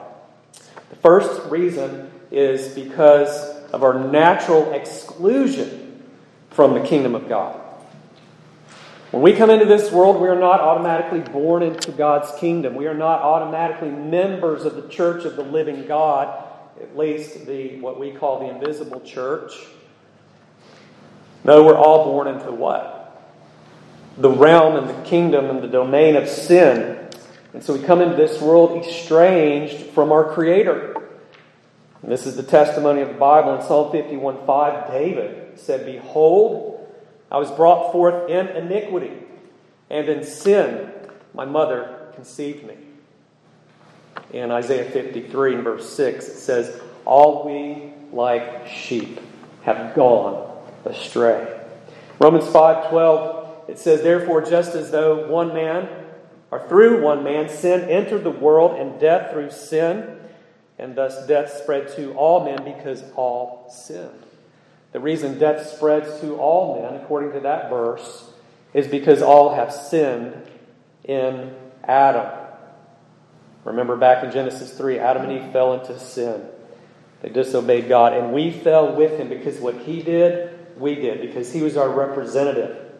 The 0.89 0.95
first 0.95 1.49
reason 1.51 2.11
is 2.31 2.73
because 2.73 3.29
of 3.71 3.83
our 3.83 3.99
natural 3.99 4.73
exclusion 4.73 6.03
from 6.49 6.73
the 6.73 6.81
kingdom 6.81 7.15
of 7.15 7.29
God. 7.29 7.59
When 9.11 9.21
we 9.23 9.33
come 9.33 9.49
into 9.49 9.65
this 9.65 9.91
world, 9.91 10.21
we 10.21 10.29
are 10.29 10.39
not 10.39 10.61
automatically 10.61 11.19
born 11.19 11.63
into 11.63 11.91
God's 11.91 12.31
kingdom. 12.39 12.75
We 12.75 12.87
are 12.87 12.93
not 12.93 13.21
automatically 13.21 13.89
members 13.89 14.63
of 14.63 14.75
the 14.75 14.87
church 14.87 15.25
of 15.25 15.35
the 15.35 15.43
living 15.43 15.85
God, 15.85 16.47
at 16.81 16.97
least 16.97 17.45
the 17.45 17.77
what 17.81 17.99
we 17.99 18.11
call 18.11 18.39
the 18.39 18.55
invisible 18.55 19.01
church. 19.01 19.51
No, 21.43 21.65
we're 21.65 21.75
all 21.75 22.05
born 22.05 22.29
into 22.29 22.51
what? 22.51 23.21
The 24.17 24.29
realm 24.29 24.77
and 24.77 24.87
the 24.87 25.09
kingdom 25.09 25.49
and 25.49 25.61
the 25.61 25.67
domain 25.67 26.15
of 26.15 26.29
sin. 26.29 27.09
And 27.53 27.61
so 27.61 27.73
we 27.73 27.83
come 27.83 28.01
into 28.01 28.15
this 28.15 28.41
world 28.41 28.85
estranged 28.85 29.87
from 29.87 30.13
our 30.13 30.33
Creator. 30.33 31.09
And 32.01 32.09
this 32.09 32.25
is 32.25 32.37
the 32.37 32.43
testimony 32.43 33.01
of 33.01 33.09
the 33.09 33.15
Bible 33.15 33.55
in 33.55 33.61
Psalm 33.61 33.91
51 33.91 34.45
5. 34.45 34.89
David 34.89 35.59
said, 35.59 35.85
Behold, 35.85 36.70
I 37.31 37.38
was 37.38 37.50
brought 37.50 37.91
forth 37.91 38.29
in 38.29 38.47
iniquity, 38.50 39.13
and 39.89 40.09
in 40.09 40.23
sin 40.23 40.91
my 41.33 41.45
mother 41.45 42.11
conceived 42.13 42.65
me. 42.67 42.75
In 44.31 44.51
Isaiah 44.51 44.89
53 44.91 45.55
and 45.55 45.63
verse 45.63 45.89
6, 45.93 46.27
it 46.27 46.38
says, 46.38 46.81
All 47.05 47.45
we 47.45 47.93
like 48.11 48.67
sheep 48.67 49.19
have 49.63 49.95
gone 49.95 50.57
astray. 50.85 51.59
Romans 52.19 52.45
5:12 52.45 53.69
it 53.69 53.79
says 53.79 54.01
therefore 54.01 54.41
just 54.41 54.75
as 54.75 54.91
though 54.91 55.27
one 55.27 55.53
man 55.53 55.88
or 56.51 56.67
through 56.67 57.01
one 57.01 57.23
man 57.23 57.47
sin 57.47 57.89
entered 57.89 58.23
the 58.23 58.29
world 58.29 58.79
and 58.79 59.00
death 59.00 59.31
through 59.31 59.51
sin 59.51 60.19
and 60.77 60.95
thus 60.95 61.25
death 61.27 61.51
spread 61.63 61.88
to 61.95 62.13
all 62.13 62.43
men 62.43 62.63
because 62.63 63.03
all 63.15 63.69
sinned. 63.71 64.09
The 64.91 65.00
reason 65.00 65.39
death 65.39 65.69
spreads 65.69 66.19
to 66.21 66.36
all 66.36 66.81
men, 66.81 67.01
according 67.01 67.31
to 67.33 67.39
that 67.41 67.69
verse, 67.69 68.29
is 68.74 68.88
because 68.88 69.21
all 69.21 69.55
have 69.55 69.71
sinned 69.71 70.33
in 71.03 71.55
Adam. 71.83 72.29
Remember 73.63 73.95
back 73.95 74.24
in 74.24 74.31
Genesis 74.31 74.71
3, 74.74 75.00
Adam 75.00 75.29
and 75.29 75.31
Eve 75.31 75.51
fell 75.51 75.74
into 75.74 75.98
sin. 76.00 76.45
They 77.21 77.29
disobeyed 77.29 77.88
God, 77.88 78.13
and 78.13 78.33
we 78.33 78.51
fell 78.51 78.95
with 78.95 79.19
him 79.19 79.29
because 79.29 79.60
what 79.60 79.75
he 79.77 80.01
did, 80.01 80.57
we 80.77 80.95
did, 80.95 81.21
because 81.21 81.53
he 81.53 81.62
was 81.62 81.77
our 81.77 81.89
representative, 81.89 82.91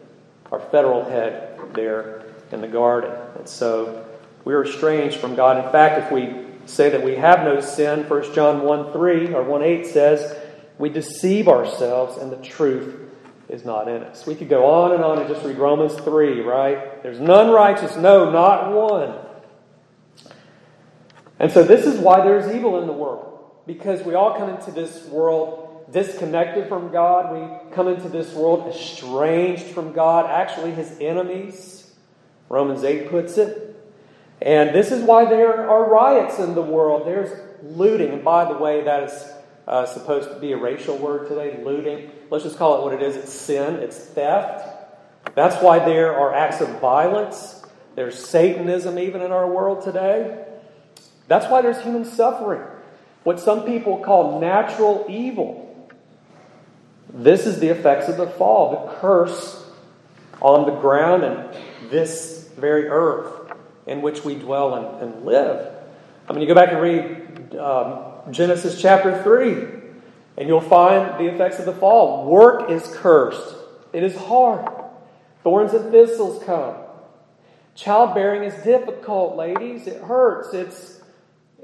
our 0.50 0.60
federal 0.60 1.04
head 1.04 1.58
there 1.74 2.22
in 2.52 2.60
the 2.60 2.68
garden. 2.68 3.12
And 3.36 3.48
so 3.48 4.06
we 4.44 4.54
are 4.54 4.64
estranged 4.64 5.16
from 5.16 5.34
God. 5.34 5.64
In 5.64 5.70
fact, 5.72 6.04
if 6.04 6.12
we 6.12 6.46
say 6.66 6.90
that 6.90 7.02
we 7.02 7.16
have 7.16 7.40
no 7.40 7.60
sin, 7.60 8.08
1 8.08 8.34
John 8.34 8.62
1 8.62 8.92
3 8.92 9.34
or 9.34 9.42
1 9.42 9.62
8 9.62 9.86
says, 9.86 10.41
we 10.82 10.88
deceive 10.88 11.46
ourselves 11.46 12.16
and 12.16 12.32
the 12.32 12.36
truth 12.38 13.08
is 13.48 13.64
not 13.64 13.86
in 13.86 14.02
us. 14.02 14.26
We 14.26 14.34
could 14.34 14.48
go 14.48 14.66
on 14.66 14.90
and 14.90 15.04
on 15.04 15.20
and 15.20 15.28
just 15.28 15.46
read 15.46 15.56
Romans 15.56 15.94
3, 15.94 16.40
right? 16.40 17.00
There's 17.04 17.20
none 17.20 17.52
righteous, 17.52 17.94
no, 17.96 18.32
not 18.32 18.72
one. 18.72 19.16
And 21.38 21.52
so 21.52 21.62
this 21.62 21.86
is 21.86 22.00
why 22.00 22.24
there's 22.24 22.52
evil 22.52 22.80
in 22.80 22.88
the 22.88 22.92
world. 22.92 23.44
Because 23.64 24.02
we 24.02 24.14
all 24.14 24.36
come 24.36 24.48
into 24.48 24.72
this 24.72 25.06
world 25.06 25.86
disconnected 25.92 26.68
from 26.68 26.90
God. 26.90 27.32
We 27.32 27.74
come 27.76 27.86
into 27.86 28.08
this 28.08 28.34
world 28.34 28.66
estranged 28.66 29.66
from 29.66 29.92
God, 29.92 30.28
actually 30.28 30.72
his 30.72 30.98
enemies. 30.98 31.94
Romans 32.48 32.82
8 32.82 33.08
puts 33.08 33.38
it. 33.38 33.80
And 34.40 34.74
this 34.74 34.90
is 34.90 35.04
why 35.04 35.26
there 35.26 35.70
are 35.70 35.88
riots 35.88 36.40
in 36.40 36.56
the 36.56 36.62
world. 36.62 37.06
There's 37.06 37.30
looting. 37.62 38.14
And 38.14 38.24
by 38.24 38.52
the 38.52 38.58
way, 38.58 38.82
that 38.82 39.04
is 39.04 39.32
uh, 39.66 39.86
supposed 39.86 40.30
to 40.30 40.38
be 40.38 40.52
a 40.52 40.56
racial 40.56 40.96
word 40.96 41.28
today, 41.28 41.62
looting. 41.64 42.10
Let's 42.30 42.44
just 42.44 42.56
call 42.58 42.78
it 42.78 42.84
what 42.84 42.92
it 42.94 43.02
is 43.02 43.16
it's 43.16 43.32
sin, 43.32 43.76
it's 43.76 43.96
theft. 43.96 44.66
That's 45.34 45.62
why 45.62 45.78
there 45.78 46.16
are 46.16 46.34
acts 46.34 46.60
of 46.60 46.80
violence. 46.80 47.64
There's 47.94 48.18
Satanism 48.18 48.98
even 48.98 49.20
in 49.20 49.30
our 49.30 49.48
world 49.48 49.84
today. 49.84 50.44
That's 51.28 51.46
why 51.46 51.62
there's 51.62 51.80
human 51.82 52.04
suffering. 52.04 52.62
What 53.22 53.38
some 53.38 53.64
people 53.64 53.98
call 53.98 54.40
natural 54.40 55.06
evil. 55.08 55.88
This 57.12 57.46
is 57.46 57.60
the 57.60 57.68
effects 57.68 58.08
of 58.08 58.16
the 58.16 58.26
fall, 58.26 58.86
the 58.86 58.92
curse 59.00 59.64
on 60.40 60.66
the 60.66 60.74
ground 60.80 61.22
and 61.22 61.56
this 61.90 62.48
very 62.56 62.88
earth 62.88 63.52
in 63.86 64.02
which 64.02 64.24
we 64.24 64.34
dwell 64.34 64.74
and, 64.74 65.02
and 65.02 65.24
live. 65.24 65.72
I 66.28 66.32
mean, 66.32 66.42
you 66.42 66.48
go 66.48 66.54
back 66.54 66.72
and 66.72 66.80
read 66.80 67.56
um, 67.56 68.11
Genesis 68.30 68.80
chapter 68.80 69.22
3, 69.22 69.66
and 70.38 70.48
you'll 70.48 70.60
find 70.60 71.18
the 71.18 71.32
effects 71.32 71.58
of 71.58 71.66
the 71.66 71.72
fall. 71.72 72.26
Work 72.26 72.70
is 72.70 72.86
cursed, 72.94 73.54
it 73.92 74.02
is 74.02 74.16
hard. 74.16 74.70
Thorns 75.42 75.74
and 75.74 75.90
thistles 75.90 76.42
come. 76.44 76.76
Childbearing 77.74 78.44
is 78.44 78.54
difficult, 78.62 79.36
ladies. 79.36 79.86
It 79.86 80.02
hurts. 80.02 80.54
It's, 80.54 81.00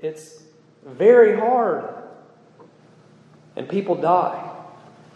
it's 0.00 0.42
very 0.84 1.38
hard. 1.38 1.84
And 3.56 3.68
people 3.68 3.94
die. 3.94 4.44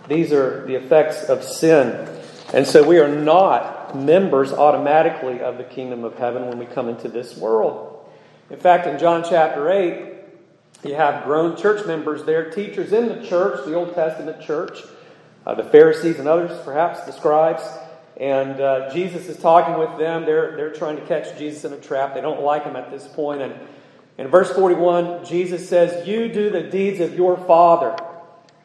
These 0.09 0.33
are 0.33 0.65
the 0.67 0.75
effects 0.75 1.25
of 1.25 1.43
sin. 1.43 2.09
And 2.53 2.67
so 2.67 2.87
we 2.87 2.99
are 2.99 3.09
not 3.09 3.97
members 3.97 4.53
automatically 4.53 5.41
of 5.41 5.59
the 5.59 5.65
kingdom 5.65 6.05
of 6.05 6.17
heaven 6.17 6.47
when 6.47 6.59
we 6.59 6.67
come 6.67 6.89
into 6.89 7.09
this 7.09 7.37
world. 7.37 8.07
In 8.51 8.59
fact, 8.59 8.87
in 8.87 8.99
John 8.99 9.25
chapter 9.29 9.71
8, 9.71 10.12
you 10.85 10.95
have 10.97 11.25
grown 11.25 11.57
church 11.57 11.87
members 11.87 12.25
there, 12.25 12.51
teachers 12.51 12.93
in 12.93 13.09
the 13.09 13.27
church, 13.27 13.65
the 13.65 13.75
Old 13.75 13.95
Testament 13.95 14.43
church, 14.43 14.79
uh, 15.47 15.55
the 15.55 15.65
Pharisees 15.65 16.19
and 16.19 16.29
others, 16.29 16.59
perhaps 16.65 17.03
the 17.03 17.13
scribes. 17.13 17.63
And 18.17 18.61
uh, 18.61 18.93
Jesus 18.93 19.29
is 19.29 19.37
talking 19.37 19.79
with 19.79 19.99
them. 19.99 20.25
They're, 20.25 20.57
they're 20.57 20.73
trying 20.73 20.97
to 20.97 21.07
catch 21.07 21.39
Jesus 21.39 21.65
in 21.65 21.73
a 21.73 21.79
trap. 21.79 22.15
They 22.15 22.21
don't 22.21 22.43
like 22.43 22.65
him 22.65 22.77
at 22.77 22.91
this 22.91 23.07
point. 23.09 23.43
And 23.43 23.55
In 24.19 24.29
verse 24.29 24.53
41, 24.53 25.25
Jesus 25.25 25.69
says, 25.69 26.07
You 26.07 26.29
do 26.33 26.51
the 26.51 26.63
deeds 26.63 27.01
of 27.01 27.15
your 27.15 27.37
Father. 27.37 27.97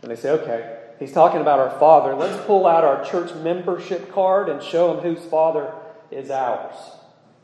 And 0.02 0.12
they 0.12 0.16
say, 0.16 0.32
Okay, 0.32 0.78
he's 1.00 1.14
talking 1.14 1.42
about 1.42 1.60
our 1.60 1.80
Father. 1.80 2.14
Let's 2.14 2.44
pull 2.46 2.68
out 2.68 2.84
our 2.84 3.04
church 3.06 3.34
membership 3.36 4.12
card 4.12 4.50
and 4.50 4.62
show 4.62 4.94
him 4.94 5.04
whose 5.04 5.26
Father 5.26 5.74
is 6.12 6.30
ours. 6.30 6.76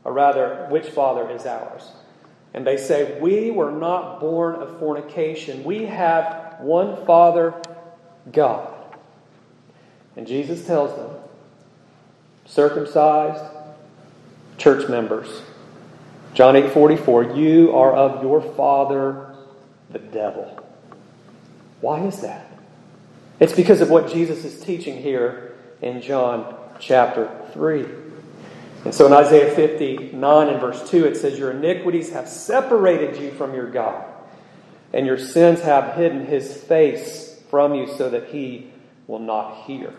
Or 0.04 0.12
rather, 0.12 0.66
which 0.68 0.88
Father 0.88 1.30
is 1.30 1.46
ours. 1.46 1.90
And 2.54 2.66
they 2.66 2.76
say, 2.76 3.20
We 3.20 3.50
were 3.50 3.72
not 3.72 4.20
born 4.20 4.54
of 4.54 4.78
fornication. 4.78 5.64
We 5.64 5.84
have 5.86 6.56
one 6.60 7.04
Father, 7.04 7.54
God. 8.32 8.72
And 10.16 10.26
Jesus 10.26 10.64
tells 10.64 10.96
them, 10.96 11.10
circumcised 12.46 13.44
church 14.58 14.88
members. 14.88 15.42
John 16.34 16.56
8 16.56 16.72
44, 16.72 17.34
you 17.34 17.72
are 17.74 17.92
of 17.92 18.22
your 18.22 18.40
father, 18.40 19.34
the 19.90 19.98
devil. 19.98 20.60
Why 21.80 22.04
is 22.06 22.20
that? 22.20 22.46
It's 23.40 23.52
because 23.52 23.80
of 23.80 23.90
what 23.90 24.12
Jesus 24.12 24.44
is 24.44 24.60
teaching 24.60 25.00
here 25.00 25.54
in 25.82 26.00
John 26.00 26.54
chapter 26.78 27.30
3. 27.52 27.86
And 28.84 28.94
so 28.94 29.06
in 29.06 29.12
Isaiah 29.12 29.54
59 29.54 30.48
and 30.48 30.60
verse 30.60 30.90
2, 30.90 31.06
it 31.06 31.16
says, 31.16 31.38
Your 31.38 31.52
iniquities 31.52 32.10
have 32.10 32.28
separated 32.28 33.20
you 33.20 33.30
from 33.32 33.54
your 33.54 33.70
God, 33.70 34.04
and 34.92 35.06
your 35.06 35.18
sins 35.18 35.62
have 35.62 35.96
hidden 35.96 36.26
his 36.26 36.54
face 36.54 37.42
from 37.48 37.74
you 37.74 37.86
so 37.96 38.10
that 38.10 38.28
he 38.28 38.70
will 39.06 39.18
not 39.20 39.64
hear. 39.64 39.94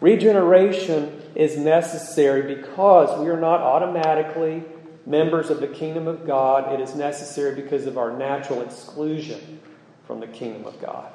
Regeneration 0.00 1.22
is 1.34 1.56
necessary 1.56 2.54
because 2.54 3.18
we 3.20 3.28
are 3.28 3.40
not 3.40 3.60
automatically 3.60 4.62
members 5.06 5.50
of 5.50 5.60
the 5.60 5.66
kingdom 5.66 6.08
of 6.08 6.26
God. 6.26 6.72
It 6.72 6.80
is 6.80 6.94
necessary 6.94 7.54
because 7.60 7.86
of 7.86 7.98
our 7.98 8.16
natural 8.16 8.62
exclusion 8.62 9.60
from 10.06 10.20
the 10.20 10.26
kingdom 10.26 10.64
of 10.66 10.80
God. 10.80 11.10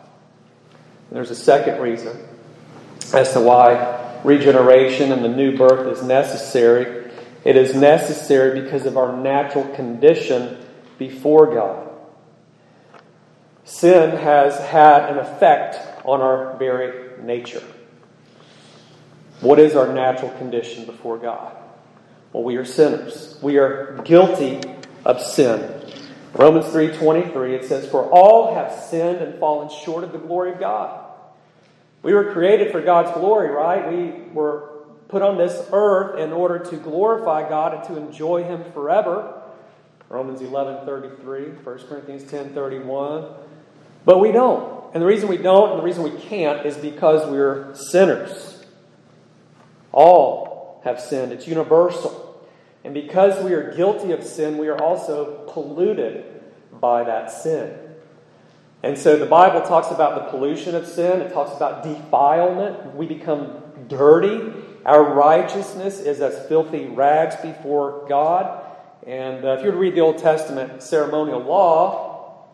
And 0.71 1.17
there's 1.17 1.31
a 1.31 1.35
second 1.35 1.81
reason 1.81 2.17
as 3.13 3.33
to 3.33 3.39
why 3.39 4.21
regeneration 4.23 5.11
and 5.11 5.23
the 5.23 5.29
new 5.29 5.57
birth 5.57 5.97
is 5.97 6.03
necessary. 6.03 6.98
It 7.45 7.55
is 7.55 7.73
necessary 7.73 8.61
because 8.61 8.85
of 8.85 8.97
our 8.97 9.15
natural 9.15 9.65
condition 9.75 10.57
before 10.97 11.53
God. 11.53 11.89
Sin 13.63 14.17
has 14.17 14.57
had 14.59 15.09
an 15.09 15.19
effect 15.19 15.77
on 16.05 16.21
our 16.21 16.57
very 16.57 17.21
nature. 17.21 17.63
What 19.41 19.59
is 19.59 19.75
our 19.75 19.93
natural 19.93 20.31
condition 20.31 20.85
before 20.85 21.17
God? 21.17 21.55
Well, 22.33 22.43
we 22.43 22.57
are 22.57 22.65
sinners. 22.65 23.39
We 23.41 23.57
are 23.57 24.01
guilty 24.03 24.61
of 25.05 25.21
sin. 25.21 25.75
Romans 26.33 26.65
3:23 26.67 27.55
it 27.55 27.65
says 27.65 27.87
for 27.89 28.03
all 28.03 28.53
have 28.53 28.71
sinned 28.71 29.17
and 29.17 29.39
fallen 29.39 29.69
short 29.69 30.03
of 30.03 30.11
the 30.11 30.19
glory 30.19 30.51
of 30.51 30.59
God. 30.59 31.05
We 32.01 32.13
were 32.13 32.31
created 32.31 32.71
for 32.71 32.81
God's 32.81 33.11
glory, 33.11 33.49
right? 33.49 33.91
We 33.91 34.13
were 34.33 34.68
put 35.09 35.21
on 35.21 35.37
this 35.37 35.67
earth 35.73 36.17
in 36.17 36.31
order 36.31 36.59
to 36.59 36.77
glorify 36.77 37.47
God 37.47 37.73
and 37.73 37.83
to 37.85 37.97
enjoy 37.97 38.43
him 38.43 38.63
forever. 38.71 39.33
Romans 40.07 40.41
11:33, 40.41 41.63
1 41.63 41.87
Corinthians 41.87 42.23
10:31. 42.23 43.25
But 44.05 44.19
we 44.19 44.31
don't. 44.31 44.93
And 44.93 45.03
the 45.03 45.07
reason 45.07 45.27
we 45.27 45.37
don't 45.37 45.71
and 45.71 45.79
the 45.79 45.83
reason 45.83 46.03
we 46.03 46.17
can't 46.17 46.65
is 46.65 46.77
because 46.77 47.29
we're 47.29 47.73
sinners. 47.75 48.65
All 49.91 50.81
have 50.83 50.99
sinned. 50.99 51.31
It's 51.31 51.47
universal. 51.47 52.39
And 52.83 52.93
because 52.93 53.43
we 53.43 53.53
are 53.53 53.73
guilty 53.75 54.11
of 54.13 54.23
sin, 54.23 54.57
we 54.57 54.67
are 54.67 54.81
also 54.81 55.45
polluted 55.51 56.23
by 56.79 57.03
that 57.03 57.31
sin. 57.31 57.77
And 58.81 58.97
so 58.97 59.17
the 59.17 59.25
Bible 59.25 59.61
talks 59.61 59.91
about 59.91 60.15
the 60.15 60.31
pollution 60.31 60.73
of 60.73 60.87
sin, 60.87 61.21
it 61.21 61.33
talks 61.33 61.55
about 61.55 61.83
defilement. 61.83 62.95
We 62.95 63.05
become 63.05 63.61
dirty. 63.87 64.53
Our 64.89 65.13
righteousness 65.13 65.99
is 65.99 66.19
as 66.19 66.47
filthy 66.47 66.87
rags 66.87 67.35
before 67.35 68.07
God. 68.09 68.65
And 69.05 69.45
uh, 69.45 69.49
if 69.49 69.59
you 69.59 69.67
were 69.67 69.73
to 69.73 69.77
read 69.77 69.93
the 69.93 70.01
Old 70.01 70.17
Testament 70.17 70.81
ceremonial 70.81 71.41
law, 71.41 72.47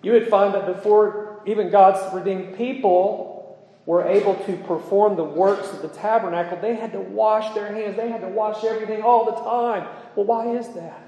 you 0.00 0.12
would 0.12 0.28
find 0.28 0.54
that 0.54 0.66
before 0.66 1.42
even 1.46 1.72
God's 1.72 2.14
redeemed 2.14 2.56
people 2.56 3.58
were 3.86 4.06
able 4.06 4.36
to 4.44 4.56
perform 4.58 5.16
the 5.16 5.24
works 5.24 5.72
of 5.72 5.82
the 5.82 5.88
tabernacle, 5.88 6.60
they 6.60 6.76
had 6.76 6.92
to 6.92 7.00
wash 7.00 7.52
their 7.56 7.74
hands. 7.74 7.96
They 7.96 8.08
had 8.08 8.20
to 8.20 8.28
wash 8.28 8.62
everything 8.62 9.02
all 9.02 9.24
the 9.24 9.40
time. 9.42 9.88
Well, 10.14 10.26
why 10.26 10.56
is 10.56 10.68
that? 10.74 11.02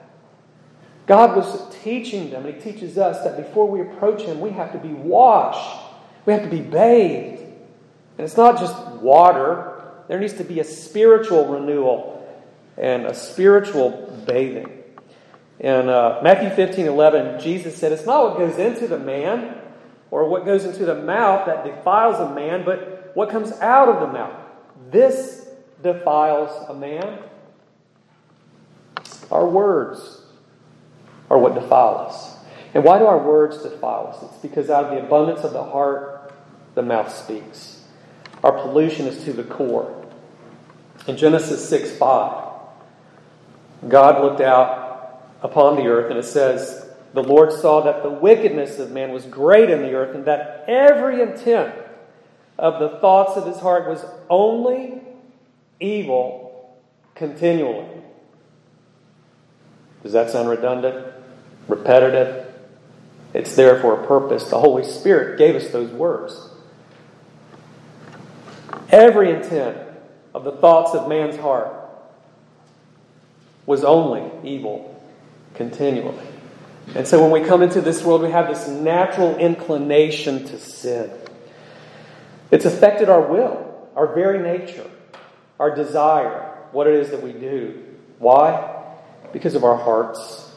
God 1.07 1.37
was 1.37 1.77
teaching 1.85 2.31
them, 2.31 2.45
and 2.45 2.61
He 2.61 2.73
teaches 2.73 2.99
us 2.99 3.23
that 3.23 3.37
before 3.37 3.69
we 3.69 3.83
approach 3.83 4.23
Him, 4.23 4.41
we 4.41 4.51
have 4.51 4.73
to 4.73 4.79
be 4.79 4.93
washed, 4.93 5.81
we 6.27 6.33
have 6.33 6.43
to 6.43 6.51
be 6.51 6.61
bathed. 6.61 7.43
And 8.19 8.25
it's 8.25 8.37
not 8.37 8.59
just 8.59 8.77
water, 8.97 9.76
there 10.09 10.19
needs 10.21 10.35
to 10.35 10.45
be 10.45 10.61
a 10.61 10.65
spiritual 10.65 11.47
renewal 11.47 12.13
and 12.77 13.07
a 13.07 13.15
spiritual 13.15 14.23
bathing. 14.27 14.73
In 15.59 15.89
uh, 15.89 16.21
Matthew 16.23 16.51
15 16.51 16.87
11, 16.87 17.41
Jesus 17.41 17.77
said, 17.77 17.93
It's 17.93 18.07
not 18.07 18.31
what 18.31 18.39
goes 18.39 18.59
into 18.59 18.87
the 18.87 18.99
man 18.99 19.59
or 20.11 20.29
what 20.29 20.45
goes 20.45 20.65
into 20.65 20.85
the 20.85 20.95
mouth 20.95 21.47
that 21.47 21.65
defiles 21.65 22.21
a 22.21 22.35
man, 22.35 22.65
but 22.65 23.13
what 23.15 23.31
comes 23.31 23.53
out 23.53 23.89
of 23.89 24.01
the 24.01 24.13
mouth. 24.13 24.39
This 24.91 25.49
defiles 25.83 26.51
a 26.69 26.75
man. 26.75 27.21
Our 29.31 29.49
words 29.49 30.23
are 31.31 31.39
what 31.39 31.55
defile 31.55 32.07
us. 32.09 32.37
And 32.75 32.85
why 32.85 32.99
do 32.99 33.07
our 33.07 33.19
words 33.19 33.63
defile 33.63 34.09
us? 34.09 34.23
It's 34.23 34.43
because 34.43 34.69
out 34.69 34.85
of 34.85 34.91
the 34.91 35.05
abundance 35.05 35.41
of 35.41 35.53
the 35.53 35.65
heart, 35.65 36.33
the 36.75 36.83
mouth 36.83 37.13
speaks. 37.13 37.76
Our 38.45 38.53
pollution 38.53 39.07
is 39.07 39.25
to 39.25 39.33
the 39.33 39.45
core. 39.45 40.05
In 41.07 41.17
Genesis 41.17 41.69
6 41.69 41.97
5, 41.97 42.45
God 43.89 44.23
looked 44.23 44.41
out 44.41 45.31
upon 45.43 45.77
the 45.77 45.87
earth, 45.87 46.11
and 46.11 46.19
it 46.19 46.25
says, 46.25 46.87
the 47.17 47.23
Lord 47.23 47.51
saw 47.53 47.81
that 47.83 48.03
the 48.03 48.11
wickedness 48.11 48.79
of 48.79 48.91
man 48.91 49.11
was 49.11 49.25
great 49.25 49.71
in 49.71 49.81
the 49.83 49.95
earth, 49.95 50.15
and 50.15 50.27
that 50.27 50.65
every 50.69 51.23
intent 51.23 51.75
of 52.59 52.79
the 52.79 52.99
thoughts 52.99 53.39
of 53.39 53.47
his 53.47 53.59
heart 53.59 53.89
was 53.89 54.05
only 54.29 55.01
evil 55.81 56.77
continually. 57.15 57.87
Does 60.03 60.13
that 60.13 60.31
sound 60.31 60.49
redundant? 60.49 61.07
Repetitive? 61.69 62.53
It's 63.33 63.57
there 63.57 63.81
for 63.81 64.03
a 64.03 64.07
purpose. 64.07 64.51
The 64.51 64.61
Holy 64.61 64.85
Spirit 64.85 65.39
gave 65.39 65.57
us 65.57 65.69
those 65.69 65.91
words. 65.91 66.51
Every 68.91 69.31
intent 69.31 69.79
of 70.35 70.45
the 70.45 70.53
thoughts 70.53 70.95
of 70.95 71.09
man's 71.09 71.37
heart 71.37 71.73
was 73.65 73.85
only 73.85 74.31
evil 74.49 75.03
continually. 75.55 76.25
And 76.95 77.07
so 77.07 77.21
when 77.21 77.33
we 77.33 77.47
come 77.47 77.63
into 77.63 77.81
this 77.81 78.05
world, 78.05 78.23
we 78.23 78.31
have 78.31 78.47
this 78.47 78.69
natural 78.69 79.37
inclination 79.37 80.45
to 80.47 80.59
sin. 80.59 81.11
It's 82.51 82.65
affected 82.65 83.09
our 83.09 83.23
will, 83.23 83.89
our 83.97 84.15
very 84.15 84.39
nature, 84.39 84.89
our 85.59 85.75
desire, 85.75 86.55
what 86.71 86.87
it 86.87 86.95
is 86.95 87.11
that 87.11 87.23
we 87.23 87.33
do. 87.33 87.83
Why? 88.19 88.85
Because 89.33 89.57
of 89.57 89.65
our 89.65 89.77
hearts. 89.77 90.49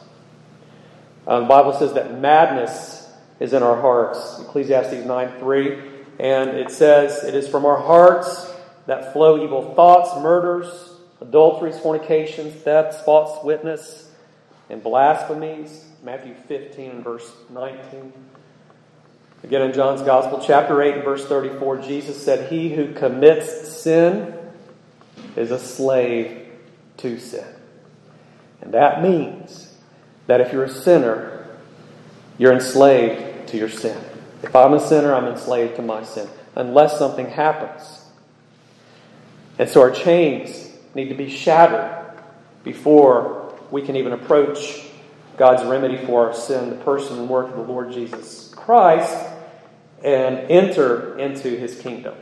Uh, 1.26 1.40
the 1.40 1.46
Bible 1.46 1.72
says 1.72 1.94
that 1.94 2.18
madness 2.20 3.10
is 3.40 3.52
in 3.52 3.62
our 3.62 3.80
hearts. 3.80 4.40
Ecclesiastes 4.40 5.04
9 5.04 5.38
3. 5.40 5.78
And 6.20 6.50
it 6.50 6.70
says, 6.70 7.24
It 7.24 7.34
is 7.34 7.48
from 7.48 7.64
our 7.64 7.78
hearts 7.78 8.52
that 8.84 9.14
flow 9.14 9.42
evil 9.42 9.74
thoughts, 9.74 10.14
murders, 10.22 10.90
adulteries, 11.22 11.78
fornications, 11.78 12.54
thefts, 12.54 13.00
false 13.00 13.42
witness, 13.42 14.10
and 14.68 14.82
blasphemies. 14.82 15.86
Matthew 16.04 16.34
15 16.46 16.90
and 16.90 17.04
verse 17.04 17.30
19. 17.48 18.12
Again, 19.44 19.62
in 19.62 19.72
John's 19.72 20.02
Gospel, 20.02 20.42
chapter 20.46 20.82
8 20.82 20.96
and 20.96 21.04
verse 21.04 21.26
34, 21.26 21.78
Jesus 21.78 22.22
said, 22.22 22.52
He 22.52 22.74
who 22.74 22.92
commits 22.92 23.80
sin 23.80 24.34
is 25.36 25.50
a 25.50 25.58
slave 25.58 26.48
to 26.98 27.18
sin. 27.18 27.46
And 28.60 28.74
that 28.74 29.02
means 29.02 29.74
that 30.26 30.42
if 30.42 30.52
you're 30.52 30.64
a 30.64 30.70
sinner, 30.70 31.48
you're 32.36 32.52
enslaved 32.52 33.48
to 33.48 33.56
your 33.56 33.70
sin. 33.70 33.96
If 34.42 34.56
I'm 34.56 34.72
a 34.72 34.80
sinner, 34.80 35.14
I'm 35.14 35.26
enslaved 35.26 35.76
to 35.76 35.82
my 35.82 36.02
sin, 36.02 36.28
unless 36.54 36.98
something 36.98 37.26
happens. 37.26 38.06
And 39.58 39.68
so 39.68 39.82
our 39.82 39.90
chains 39.90 40.70
need 40.94 41.08
to 41.10 41.14
be 41.14 41.28
shattered 41.28 42.18
before 42.64 43.54
we 43.70 43.82
can 43.82 43.96
even 43.96 44.12
approach 44.12 44.86
God's 45.36 45.64
remedy 45.64 45.98
for 46.04 46.28
our 46.28 46.34
sin, 46.34 46.70
the 46.70 46.76
person 46.76 47.18
and 47.18 47.28
work 47.28 47.48
of 47.50 47.56
the 47.56 47.62
Lord 47.62 47.92
Jesus 47.92 48.52
Christ, 48.54 49.16
and 50.02 50.38
enter 50.50 51.18
into 51.18 51.50
his 51.50 51.78
kingdom. 51.80 52.14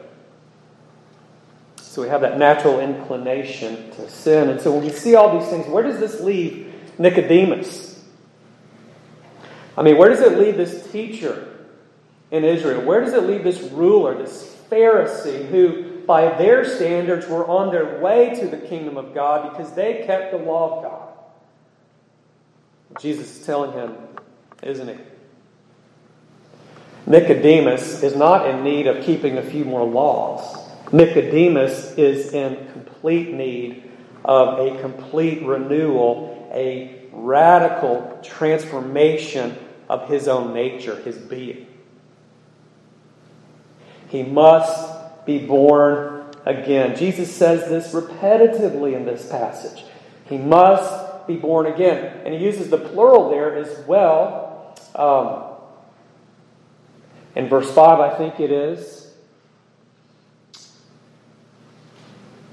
So 1.76 2.02
we 2.02 2.08
have 2.08 2.20
that 2.20 2.38
natural 2.38 2.80
inclination 2.80 3.90
to 3.92 4.10
sin. 4.10 4.50
And 4.50 4.60
so 4.60 4.72
when 4.72 4.84
we 4.84 4.90
see 4.90 5.14
all 5.14 5.38
these 5.38 5.48
things, 5.48 5.66
where 5.66 5.82
does 5.82 5.98
this 5.98 6.20
leave 6.20 6.72
Nicodemus? 6.98 8.04
I 9.76 9.82
mean, 9.82 9.96
where 9.96 10.08
does 10.08 10.20
it 10.20 10.38
leave 10.38 10.56
this 10.56 10.90
teacher 10.90 11.47
in 12.30 12.44
Israel? 12.44 12.82
Where 12.82 13.00
does 13.00 13.14
it 13.14 13.24
leave 13.24 13.44
this 13.44 13.60
ruler, 13.72 14.16
this 14.16 14.56
Pharisee, 14.70 15.48
who, 15.48 16.00
by 16.06 16.36
their 16.36 16.64
standards, 16.64 17.26
were 17.26 17.46
on 17.46 17.72
their 17.72 18.00
way 18.00 18.38
to 18.40 18.46
the 18.46 18.58
kingdom 18.58 18.96
of 18.96 19.14
God 19.14 19.50
because 19.50 19.72
they 19.72 20.04
kept 20.06 20.32
the 20.32 20.38
law 20.38 20.76
of 20.76 20.82
God? 20.82 21.08
Jesus 23.00 23.38
is 23.38 23.46
telling 23.46 23.72
him, 23.72 23.94
isn't 24.62 24.88
he? 24.88 24.96
Nicodemus 27.06 28.02
is 28.02 28.14
not 28.14 28.48
in 28.48 28.62
need 28.62 28.86
of 28.86 29.04
keeping 29.04 29.38
a 29.38 29.42
few 29.42 29.64
more 29.64 29.84
laws. 29.84 30.68
Nicodemus 30.92 31.96
is 31.96 32.32
in 32.32 32.68
complete 32.72 33.32
need 33.32 33.90
of 34.24 34.58
a 34.58 34.78
complete 34.80 35.42
renewal, 35.42 36.50
a 36.52 37.06
radical 37.12 38.18
transformation 38.22 39.56
of 39.88 40.08
his 40.08 40.28
own 40.28 40.52
nature, 40.52 40.96
his 40.96 41.16
being. 41.16 41.67
He 44.08 44.22
must 44.22 45.26
be 45.26 45.38
born 45.38 46.24
again. 46.46 46.96
Jesus 46.96 47.34
says 47.34 47.68
this 47.68 47.92
repetitively 47.92 48.94
in 48.94 49.04
this 49.04 49.28
passage. 49.28 49.84
He 50.26 50.38
must 50.38 51.26
be 51.26 51.36
born 51.36 51.66
again. 51.66 52.22
And 52.24 52.34
he 52.34 52.40
uses 52.40 52.70
the 52.70 52.78
plural 52.78 53.30
there 53.30 53.56
as 53.56 53.86
well. 53.86 54.74
Um, 54.94 55.44
in 57.36 57.48
verse 57.48 57.70
5, 57.72 58.00
I 58.00 58.16
think 58.16 58.40
it 58.40 58.50
is. 58.50 59.12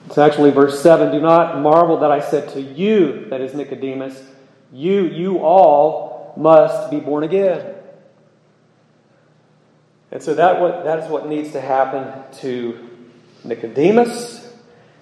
It's 0.06 0.18
actually 0.18 0.52
verse 0.52 0.80
7 0.82 1.12
Do 1.12 1.20
not 1.20 1.62
marvel 1.62 1.98
that 2.00 2.12
I 2.12 2.20
said 2.20 2.50
to 2.50 2.62
you, 2.62 3.26
that 3.30 3.42
is 3.42 3.54
Nicodemus, 3.54 4.22
you, 4.72 5.06
you 5.06 5.40
all 5.40 6.34
must 6.38 6.92
be 6.92 7.00
born 7.00 7.24
again. 7.24 7.75
And 10.16 10.24
so 10.24 10.34
that, 10.36 10.62
what, 10.62 10.86
that 10.86 11.00
is 11.00 11.10
what 11.10 11.28
needs 11.28 11.52
to 11.52 11.60
happen 11.60 12.24
to 12.40 12.90
Nicodemus. 13.44 14.50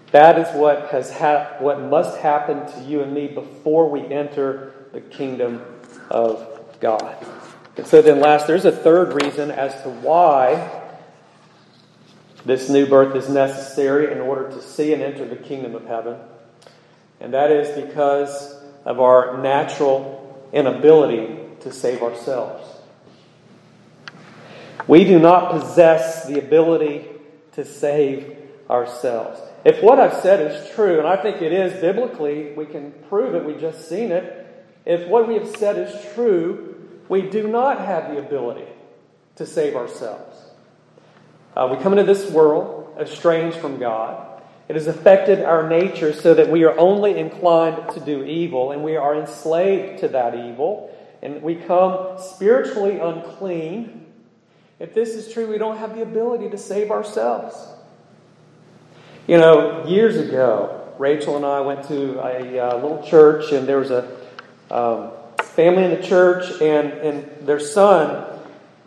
That 0.10 0.40
is 0.40 0.48
what, 0.56 0.88
has 0.90 1.14
ha- 1.14 1.52
what 1.60 1.80
must 1.80 2.18
happen 2.18 2.66
to 2.74 2.90
you 2.90 3.02
and 3.02 3.14
me 3.14 3.28
before 3.28 3.92
we 3.92 4.02
enter 4.12 4.74
the 4.92 5.02
kingdom 5.02 5.62
of 6.10 6.80
God. 6.80 7.16
And 7.78 7.86
so 7.86 8.02
then, 8.02 8.22
last, 8.22 8.48
there's 8.48 8.66
a 8.66 8.72
third 8.72 9.14
reason 9.22 9.52
as 9.52 9.80
to 9.84 9.90
why 9.90 10.82
this 12.44 12.68
new 12.68 12.88
birth 12.88 13.16
is 13.16 13.30
necessary 13.30 14.12
in 14.12 14.18
order 14.20 14.50
to 14.50 14.64
see 14.64 14.94
and 14.94 15.04
enter 15.04 15.28
the 15.28 15.36
kingdom 15.36 15.76
of 15.76 15.86
heaven. 15.86 16.18
And 17.20 17.36
that 17.36 17.52
is 17.52 17.86
because 17.86 18.60
of 18.84 19.00
our 19.00 19.38
natural 19.44 20.50
inability 20.52 21.38
to 21.60 21.72
save 21.72 22.02
ourselves. 22.02 22.73
We 24.88 25.04
do 25.06 25.20
not 25.20 25.52
possess 25.52 26.26
the 26.26 26.40
ability 26.40 27.06
to 27.54 27.66
save 27.66 28.38
ourselves. 28.70 29.40
If 29.64 29.82
what 29.82 30.00
I've 30.00 30.22
said 30.22 30.52
is 30.52 30.76
true, 30.76 31.00
and 31.00 31.08
I 31.08 31.22
think 31.22 31.42
it 31.42 31.54
is 31.54 31.80
biblically, 31.80 32.54
we 32.54 32.66
can 32.66 32.92
prove 33.08 33.36
it, 33.36 33.46
we've 33.46 33.62
just 33.62 33.88
seen 33.88 34.12
it. 34.12 34.40
If 34.86 35.08
what 35.08 35.28
we 35.28 35.36
have 35.36 35.56
said 35.56 35.78
is 35.78 36.14
true, 36.14 36.76
we 37.08 37.22
do 37.22 37.48
not 37.48 37.80
have 37.80 38.12
the 38.12 38.20
ability 38.20 38.68
to 39.38 39.46
save 39.46 39.76
ourselves. 39.76 40.38
Uh, 41.56 41.70
we 41.72 41.82
come 41.82 41.94
into 41.94 42.04
this 42.04 42.30
world 42.32 42.96
estranged 43.00 43.58
from 43.58 43.80
God. 43.80 44.42
It 44.68 44.76
has 44.76 44.88
affected 44.88 45.44
our 45.44 45.68
nature 45.68 46.14
so 46.14 46.34
that 46.34 46.50
we 46.50 46.64
are 46.64 46.78
only 46.78 47.18
inclined 47.18 47.92
to 47.94 48.00
do 48.00 48.24
evil 48.24 48.72
and 48.72 48.84
we 48.84 48.96
are 48.96 49.16
enslaved 49.16 50.00
to 50.00 50.08
that 50.10 50.34
evil 50.34 50.90
and 51.22 51.42
we 51.42 51.56
come 51.56 52.18
spiritually 52.18 53.00
unclean. 53.00 54.03
If 54.84 54.94
this 54.94 55.16
is 55.16 55.32
true, 55.32 55.48
we 55.48 55.58
don't 55.58 55.78
have 55.78 55.96
the 55.96 56.02
ability 56.02 56.50
to 56.50 56.58
save 56.58 56.92
ourselves. 56.92 57.56
You 59.28 59.38
know, 59.38 59.88
years 59.88 60.18
ago, 60.18 60.94
Rachel 61.00 61.38
and 61.38 61.46
I 61.46 61.62
went 61.62 61.88
to 61.88 62.20
a 62.20 62.60
uh, 62.60 62.76
little 62.76 63.02
church 63.02 63.54
and 63.54 63.66
there 63.66 63.78
was 63.78 63.92
a 63.92 64.18
um, 64.70 65.12
family 65.42 65.86
in 65.86 65.92
the 65.92 66.04
church 66.06 66.62
and, 66.62 66.92
and 66.92 67.48
their 67.48 67.62
son 67.62 68.30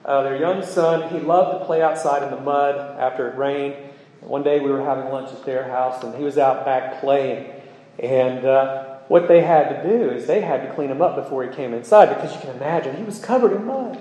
uh, 0.07 0.23
their 0.23 0.37
young 0.37 0.63
son, 0.65 1.13
he 1.13 1.19
loved 1.19 1.59
to 1.59 1.67
play 1.67 1.83
outside 1.83 2.23
in 2.23 2.31
the 2.31 2.41
mud 2.41 2.77
after 2.97 3.29
it 3.29 3.37
rained. 3.37 3.75
One 4.21 4.45
day 4.45 4.61
we 4.61 4.71
were 4.71 4.85
having 4.85 5.11
lunch 5.11 5.33
at 5.33 5.45
their 5.45 5.69
house, 5.69 6.05
and 6.05 6.15
he 6.15 6.23
was 6.23 6.39
out 6.39 6.65
back 6.65 7.01
playing. 7.01 7.51
And 7.99 8.45
uh, 8.45 8.99
what 9.09 9.27
they 9.27 9.41
had 9.41 9.83
to 9.83 9.91
do 9.91 10.11
is 10.11 10.27
they 10.27 10.43
had 10.43 10.63
to 10.63 10.73
clean 10.75 10.91
him 10.93 11.03
up 11.03 11.17
before 11.17 11.43
he 11.43 11.51
came 11.51 11.75
inside 11.75 12.07
because 12.15 12.33
you 12.33 12.41
can 12.41 12.51
imagine 12.51 12.97
he 12.97 13.03
was 13.03 13.19
covered 13.19 13.53
in 13.53 13.65
mud. 13.65 14.01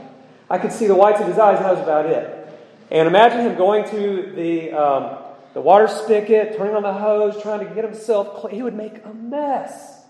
I 0.49 0.57
could 0.57 0.71
see 0.71 0.87
the 0.87 0.95
whites 0.95 1.19
of 1.19 1.27
his 1.27 1.37
eyes, 1.37 1.57
and 1.57 1.65
that 1.65 1.73
was 1.73 1.81
about 1.81 2.05
it. 2.05 2.47
And 2.91 3.07
imagine 3.07 3.41
him 3.41 3.57
going 3.57 3.89
to 3.89 4.33
the, 4.35 4.71
um, 4.71 5.17
the 5.53 5.61
water 5.61 5.87
spigot, 5.87 6.55
turning 6.55 6.75
on 6.75 6.83
the 6.83 6.93
hose, 6.93 7.41
trying 7.41 7.67
to 7.67 7.73
get 7.73 7.83
himself 7.83 8.35
clean. 8.35 8.55
He 8.55 8.63
would 8.63 8.75
make 8.75 9.03
a 9.05 9.13
mess. 9.13 10.03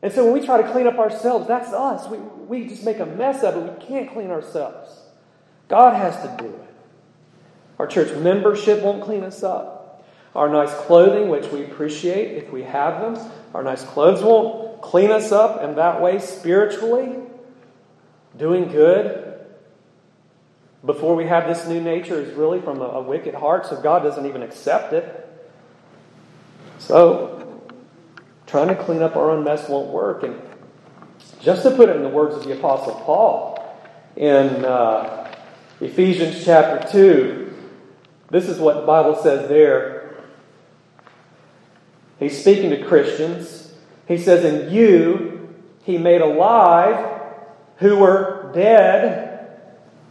And 0.00 0.12
so 0.12 0.24
when 0.24 0.32
we 0.32 0.44
try 0.44 0.60
to 0.60 0.72
clean 0.72 0.86
up 0.86 0.98
ourselves, 0.98 1.46
that's 1.46 1.72
us. 1.72 2.08
We, 2.08 2.18
we 2.18 2.68
just 2.68 2.84
make 2.84 2.98
a 2.98 3.06
mess 3.06 3.42
of 3.42 3.56
it. 3.56 3.78
We 3.78 3.86
can't 3.86 4.10
clean 4.10 4.30
ourselves. 4.30 5.00
God 5.68 5.94
has 5.94 6.16
to 6.16 6.36
do 6.42 6.48
it. 6.48 6.74
Our 7.78 7.86
church 7.86 8.16
membership 8.18 8.82
won't 8.82 9.02
clean 9.02 9.22
us 9.22 9.42
up. 9.42 10.04
Our 10.34 10.48
nice 10.48 10.72
clothing, 10.86 11.28
which 11.28 11.46
we 11.52 11.62
appreciate 11.64 12.42
if 12.42 12.50
we 12.50 12.62
have 12.62 13.00
them, 13.00 13.32
our 13.54 13.62
nice 13.62 13.84
clothes 13.84 14.22
won't 14.22 14.80
clean 14.80 15.10
us 15.10 15.30
up 15.30 15.62
in 15.62 15.76
that 15.76 16.00
way 16.00 16.18
spiritually. 16.18 17.18
Doing 18.38 18.68
good 18.68 19.21
before 20.84 21.14
we 21.14 21.26
have 21.26 21.46
this 21.46 21.66
new 21.66 21.80
nature 21.80 22.20
is 22.20 22.34
really 22.34 22.60
from 22.60 22.80
a, 22.80 22.86
a 22.86 23.02
wicked 23.02 23.34
heart, 23.34 23.66
so 23.66 23.80
God 23.80 24.02
doesn't 24.02 24.26
even 24.26 24.42
accept 24.42 24.92
it. 24.92 25.18
So, 26.78 27.62
trying 28.46 28.68
to 28.68 28.74
clean 28.74 29.02
up 29.02 29.16
our 29.16 29.30
own 29.30 29.44
mess 29.44 29.68
won't 29.68 29.90
work. 29.90 30.24
And 30.24 30.40
just 31.40 31.62
to 31.62 31.70
put 31.70 31.88
it 31.88 31.96
in 31.96 32.02
the 32.02 32.08
words 32.08 32.34
of 32.34 32.44
the 32.44 32.52
Apostle 32.52 32.94
Paul, 33.04 33.58
in 34.16 34.64
uh, 34.64 35.32
Ephesians 35.80 36.44
chapter 36.44 36.90
2, 36.90 37.54
this 38.30 38.48
is 38.48 38.58
what 38.58 38.76
the 38.76 38.86
Bible 38.86 39.14
says 39.22 39.48
there. 39.48 40.24
He's 42.18 42.40
speaking 42.40 42.70
to 42.70 42.84
Christians. 42.84 43.72
He 44.06 44.18
says, 44.18 44.44
In 44.44 44.72
you 44.72 45.54
he 45.84 45.98
made 45.98 46.20
alive 46.20 47.20
who 47.76 47.98
were 47.98 48.50
dead 48.54 49.31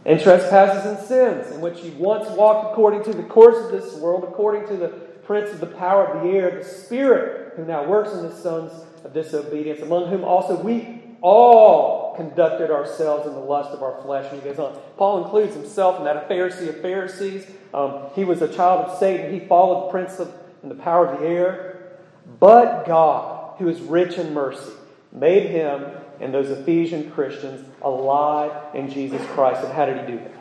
in 0.04 0.18
trespasses 0.18 0.90
and 0.90 0.98
sins, 1.06 1.54
in 1.54 1.60
which 1.60 1.82
you 1.82 1.92
once 1.92 2.28
walked 2.30 2.72
according 2.72 3.04
to 3.04 3.12
the 3.12 3.22
course 3.24 3.56
of 3.64 3.70
this 3.70 3.94
world, 3.94 4.24
according 4.24 4.66
to 4.68 4.76
the 4.76 4.88
prince 4.88 5.50
of 5.50 5.60
the 5.60 5.66
power 5.66 6.06
of 6.06 6.22
the 6.22 6.30
air, 6.30 6.50
the 6.58 6.64
Spirit 6.64 7.54
who 7.56 7.64
now 7.64 7.84
works 7.84 8.12
in 8.12 8.22
the 8.22 8.34
sons 8.34 8.72
of 9.04 9.12
disobedience, 9.12 9.80
among 9.80 10.08
whom 10.08 10.24
also 10.24 10.60
we 10.60 11.02
all 11.20 12.14
conducted 12.16 12.70
ourselves 12.70 13.26
in 13.26 13.32
the 13.32 13.40
lust 13.40 13.70
of 13.70 13.82
our 13.82 14.02
flesh. 14.02 14.26
And 14.32 14.42
he 14.42 14.48
goes 14.48 14.58
on. 14.58 14.76
Paul 14.96 15.24
includes 15.24 15.54
himself 15.54 15.98
in 15.98 16.04
that 16.04 16.16
a 16.16 16.20
Pharisee 16.20 16.68
of 16.68 16.80
Pharisees. 16.80 17.46
Um, 17.72 18.10
he 18.14 18.24
was 18.24 18.42
a 18.42 18.48
child 18.48 18.86
of 18.86 18.98
Satan. 18.98 19.32
He 19.32 19.46
followed 19.46 19.86
the 19.86 19.90
prince 19.92 20.18
of 20.18 20.34
and 20.62 20.70
the 20.70 20.76
power 20.76 21.06
of 21.06 21.20
the 21.20 21.26
air. 21.26 21.92
But 22.38 22.86
God, 22.86 23.56
who 23.58 23.68
is 23.68 23.80
rich 23.80 24.16
in 24.16 24.32
mercy, 24.32 24.72
made 25.10 25.50
him 25.50 25.86
and 26.20 26.32
those 26.32 26.50
Ephesian 26.50 27.10
Christians 27.10 27.66
alive 27.82 28.74
in 28.74 28.90
Jesus 28.90 29.24
Christ. 29.28 29.64
And 29.64 29.72
how 29.72 29.86
did 29.86 30.00
he 30.00 30.12
do 30.12 30.18
that? 30.18 30.32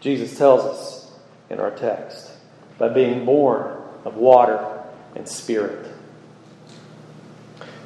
Jesus 0.00 0.36
tells 0.36 0.64
us 0.64 1.12
in 1.50 1.60
our 1.60 1.70
text 1.70 2.30
by 2.78 2.88
being 2.88 3.24
born 3.24 3.76
of 4.04 4.16
water 4.16 4.82
and 5.14 5.28
spirit. 5.28 5.92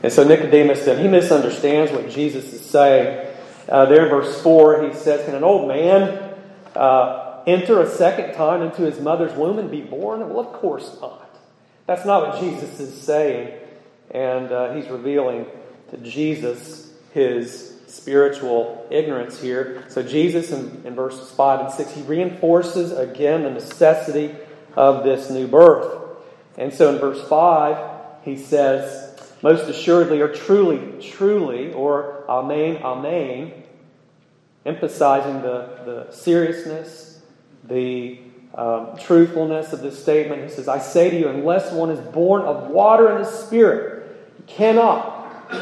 And 0.02 0.12
so 0.12 0.22
Nicodemus 0.22 0.84
said, 0.84 1.00
he 1.00 1.08
misunderstands 1.08 1.90
what 1.90 2.10
Jesus 2.10 2.52
is 2.52 2.64
saying. 2.64 3.26
Uh, 3.68 3.86
there 3.86 4.04
in 4.04 4.10
verse 4.10 4.40
4, 4.42 4.88
he 4.88 4.94
says, 4.94 5.24
Can 5.24 5.34
an 5.34 5.42
old 5.42 5.66
man 5.66 6.34
uh, 6.76 7.42
enter 7.46 7.80
a 7.80 7.88
second 7.88 8.34
time 8.34 8.60
into 8.60 8.82
his 8.82 9.00
mother's 9.00 9.32
womb 9.32 9.58
and 9.58 9.70
be 9.70 9.80
born? 9.80 10.20
Well, 10.28 10.40
of 10.40 10.52
course 10.52 10.98
not. 11.00 11.38
That's 11.86 12.04
not 12.04 12.28
what 12.28 12.40
Jesus 12.40 12.78
is 12.80 13.00
saying. 13.00 13.58
And 14.10 14.52
uh, 14.52 14.74
he's 14.74 14.88
revealing 14.88 15.46
to 15.94 16.00
Jesus 16.10 16.92
his 17.12 17.80
spiritual 17.86 18.86
ignorance 18.90 19.40
here. 19.40 19.84
So, 19.88 20.02
Jesus 20.02 20.50
in, 20.50 20.82
in 20.84 20.94
verses 20.94 21.30
5 21.30 21.60
and 21.60 21.72
6, 21.72 21.92
he 21.92 22.02
reinforces 22.02 22.90
again 22.92 23.44
the 23.44 23.50
necessity 23.50 24.34
of 24.76 25.04
this 25.04 25.30
new 25.30 25.46
birth. 25.46 26.00
And 26.58 26.72
so 26.72 26.92
in 26.92 26.98
verse 26.98 27.26
5, 27.28 28.22
he 28.24 28.36
says, 28.36 29.10
most 29.42 29.68
assuredly 29.68 30.20
or 30.20 30.28
truly, 30.28 31.00
truly, 31.00 31.72
or 31.72 32.24
amen, 32.28 32.82
amen, 32.82 33.52
emphasizing 34.64 35.42
the, 35.42 35.78
the 35.84 36.10
seriousness, 36.10 37.20
the 37.64 38.18
um, 38.54 38.96
truthfulness 38.98 39.72
of 39.72 39.80
this 39.80 40.00
statement. 40.00 40.42
He 40.42 40.48
says, 40.48 40.66
I 40.66 40.78
say 40.78 41.10
to 41.10 41.18
you, 41.18 41.28
unless 41.28 41.72
one 41.72 41.90
is 41.90 42.00
born 42.00 42.42
of 42.42 42.70
water 42.70 43.08
and 43.08 43.24
the 43.24 43.30
Spirit, 43.30 44.16
he 44.36 44.42
cannot 44.44 45.13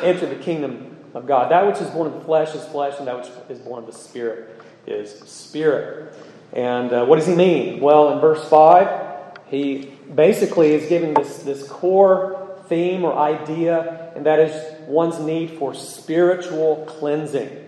enter 0.02 0.26
the 0.26 0.36
kingdom 0.36 0.96
of 1.14 1.26
God. 1.26 1.50
That 1.50 1.66
which 1.66 1.80
is 1.80 1.88
born 1.90 2.06
of 2.06 2.14
the 2.14 2.24
flesh 2.24 2.54
is 2.54 2.64
flesh, 2.66 2.94
and 2.98 3.06
that 3.06 3.16
which 3.16 3.28
is 3.48 3.58
born 3.58 3.80
of 3.80 3.86
the 3.86 3.96
Spirit 3.96 4.62
is 4.86 5.10
spirit. 5.28 6.14
And 6.52 6.92
uh, 6.92 7.04
what 7.04 7.16
does 7.16 7.26
he 7.26 7.34
mean? 7.34 7.80
Well, 7.80 8.12
in 8.12 8.20
verse 8.20 8.46
5, 8.48 9.38
he 9.46 9.90
basically 10.14 10.72
is 10.72 10.88
giving 10.88 11.14
this, 11.14 11.38
this 11.38 11.66
core 11.68 12.58
theme 12.68 13.04
or 13.04 13.16
idea, 13.16 14.12
and 14.14 14.26
that 14.26 14.40
is 14.40 14.80
one's 14.86 15.18
need 15.18 15.50
for 15.58 15.74
spiritual 15.74 16.84
cleansing. 16.88 17.58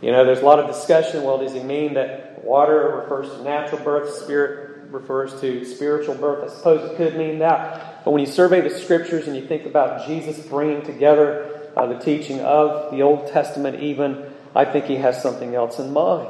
You 0.00 0.12
know, 0.12 0.24
there's 0.24 0.40
a 0.40 0.44
lot 0.44 0.58
of 0.58 0.66
discussion. 0.66 1.24
Well, 1.24 1.38
does 1.38 1.52
he 1.52 1.62
mean 1.62 1.94
that 1.94 2.44
water 2.44 3.02
refers 3.02 3.30
to 3.30 3.42
natural 3.42 3.82
birth, 3.82 4.14
spirit 4.14 4.65
refers 4.90 5.40
to 5.40 5.64
spiritual 5.64 6.14
birth? 6.14 6.50
I 6.50 6.54
suppose 6.54 6.90
it 6.90 6.96
could 6.96 7.16
mean 7.16 7.38
that. 7.40 8.04
But 8.04 8.12
when 8.12 8.20
you 8.20 8.26
survey 8.26 8.60
the 8.60 8.70
scriptures 8.70 9.26
and 9.26 9.36
you 9.36 9.46
think 9.46 9.66
about 9.66 10.06
Jesus 10.06 10.38
bringing 10.46 10.82
together 10.82 11.70
uh, 11.76 11.86
the 11.86 11.98
teaching 11.98 12.40
of 12.40 12.90
the 12.90 13.02
Old 13.02 13.28
Testament, 13.28 13.82
even, 13.82 14.24
I 14.54 14.64
think 14.64 14.86
he 14.86 14.96
has 14.96 15.20
something 15.22 15.54
else 15.54 15.78
in 15.78 15.92
mind. 15.92 16.28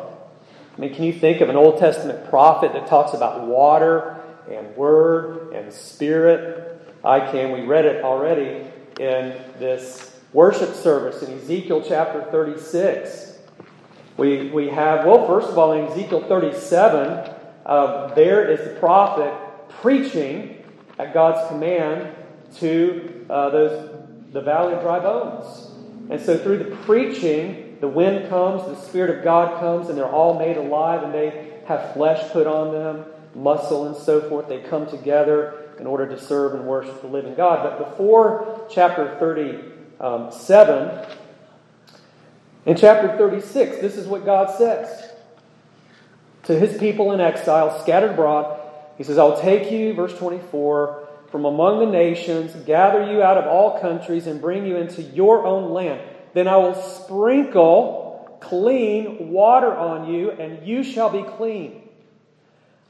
I 0.76 0.80
mean, 0.80 0.94
can 0.94 1.04
you 1.04 1.12
think 1.12 1.40
of 1.40 1.48
an 1.48 1.56
Old 1.56 1.78
Testament 1.78 2.28
prophet 2.28 2.72
that 2.72 2.86
talks 2.86 3.14
about 3.14 3.46
water 3.46 4.20
and 4.50 4.76
word 4.76 5.52
and 5.52 5.72
spirit? 5.72 6.94
I 7.04 7.20
can. 7.20 7.52
We 7.52 7.62
read 7.62 7.84
it 7.84 8.04
already 8.04 8.66
in 8.98 9.36
this 9.58 10.18
worship 10.32 10.74
service 10.74 11.22
in 11.22 11.38
Ezekiel 11.38 11.84
chapter 11.86 12.24
36. 12.30 13.38
We, 14.16 14.50
we 14.50 14.68
have, 14.68 15.06
well, 15.06 15.26
first 15.26 15.48
of 15.48 15.58
all, 15.58 15.72
in 15.72 15.86
Ezekiel 15.92 16.26
37, 16.26 17.35
uh, 17.66 18.14
there 18.14 18.48
is 18.48 18.60
the 18.60 18.80
prophet 18.80 19.34
preaching 19.68 20.64
at 20.98 21.12
God's 21.12 21.46
command 21.48 22.14
to 22.56 23.26
uh, 23.28 23.50
those 23.50 23.96
the 24.32 24.40
valley 24.40 24.74
of 24.74 24.82
dry 24.82 24.98
bones. 24.98 25.70
And 26.10 26.20
so 26.20 26.36
through 26.38 26.58
the 26.58 26.76
preaching, 26.76 27.78
the 27.80 27.88
wind 27.88 28.28
comes, 28.28 28.62
the 28.64 28.76
Spirit 28.76 29.16
of 29.16 29.24
God 29.24 29.58
comes, 29.60 29.88
and 29.88 29.96
they're 29.96 30.06
all 30.10 30.38
made 30.38 30.56
alive, 30.56 31.02
and 31.02 31.12
they 31.12 31.54
have 31.66 31.94
flesh 31.94 32.30
put 32.32 32.46
on 32.46 32.72
them, 32.72 33.04
muscle 33.34 33.86
and 33.86 33.96
so 33.96 34.20
forth. 34.28 34.48
They 34.48 34.60
come 34.60 34.86
together 34.86 35.70
in 35.78 35.86
order 35.86 36.06
to 36.06 36.20
serve 36.20 36.54
and 36.54 36.66
worship 36.66 37.00
the 37.00 37.08
living 37.08 37.34
God. 37.34 37.62
But 37.62 37.90
before 37.90 38.66
chapter 38.70 39.16
37, 39.18 41.06
in 42.66 42.76
chapter 42.76 43.16
36, 43.16 43.78
this 43.78 43.96
is 43.96 44.06
what 44.06 44.24
God 44.24 44.56
says 44.56 45.05
to 46.46 46.58
his 46.58 46.76
people 46.78 47.12
in 47.12 47.20
exile, 47.20 47.78
scattered 47.80 48.12
abroad. 48.12 48.60
He 48.96 49.04
says, 49.04 49.18
I'll 49.18 49.40
take 49.40 49.70
you, 49.70 49.94
verse 49.94 50.16
24, 50.18 51.08
from 51.30 51.44
among 51.44 51.80
the 51.80 51.86
nations, 51.86 52.54
gather 52.64 53.10
you 53.12 53.22
out 53.22 53.36
of 53.36 53.46
all 53.46 53.80
countries, 53.80 54.26
and 54.26 54.40
bring 54.40 54.64
you 54.64 54.76
into 54.76 55.02
your 55.02 55.46
own 55.46 55.72
land. 55.72 56.00
Then 56.34 56.48
I 56.48 56.56
will 56.56 56.74
sprinkle 56.74 58.38
clean 58.40 59.30
water 59.30 59.74
on 59.74 60.12
you, 60.12 60.30
and 60.30 60.66
you 60.66 60.82
shall 60.82 61.10
be 61.10 61.22
clean. 61.22 61.82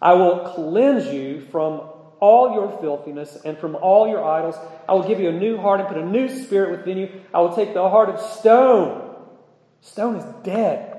I 0.00 0.12
will 0.14 0.52
cleanse 0.54 1.06
you 1.06 1.40
from 1.40 1.82
all 2.20 2.54
your 2.54 2.78
filthiness 2.80 3.38
and 3.44 3.58
from 3.58 3.76
all 3.76 4.08
your 4.08 4.24
idols. 4.24 4.56
I 4.88 4.92
will 4.92 5.06
give 5.06 5.20
you 5.20 5.30
a 5.30 5.32
new 5.32 5.56
heart 5.56 5.80
and 5.80 5.88
put 5.88 5.98
a 5.98 6.04
new 6.04 6.28
spirit 6.28 6.78
within 6.78 6.98
you. 6.98 7.20
I 7.32 7.40
will 7.40 7.54
take 7.54 7.74
the 7.74 7.88
heart 7.88 8.08
of 8.10 8.20
stone 8.20 9.06
Stone 9.86 10.16
is 10.16 10.24
dead. 10.42 10.95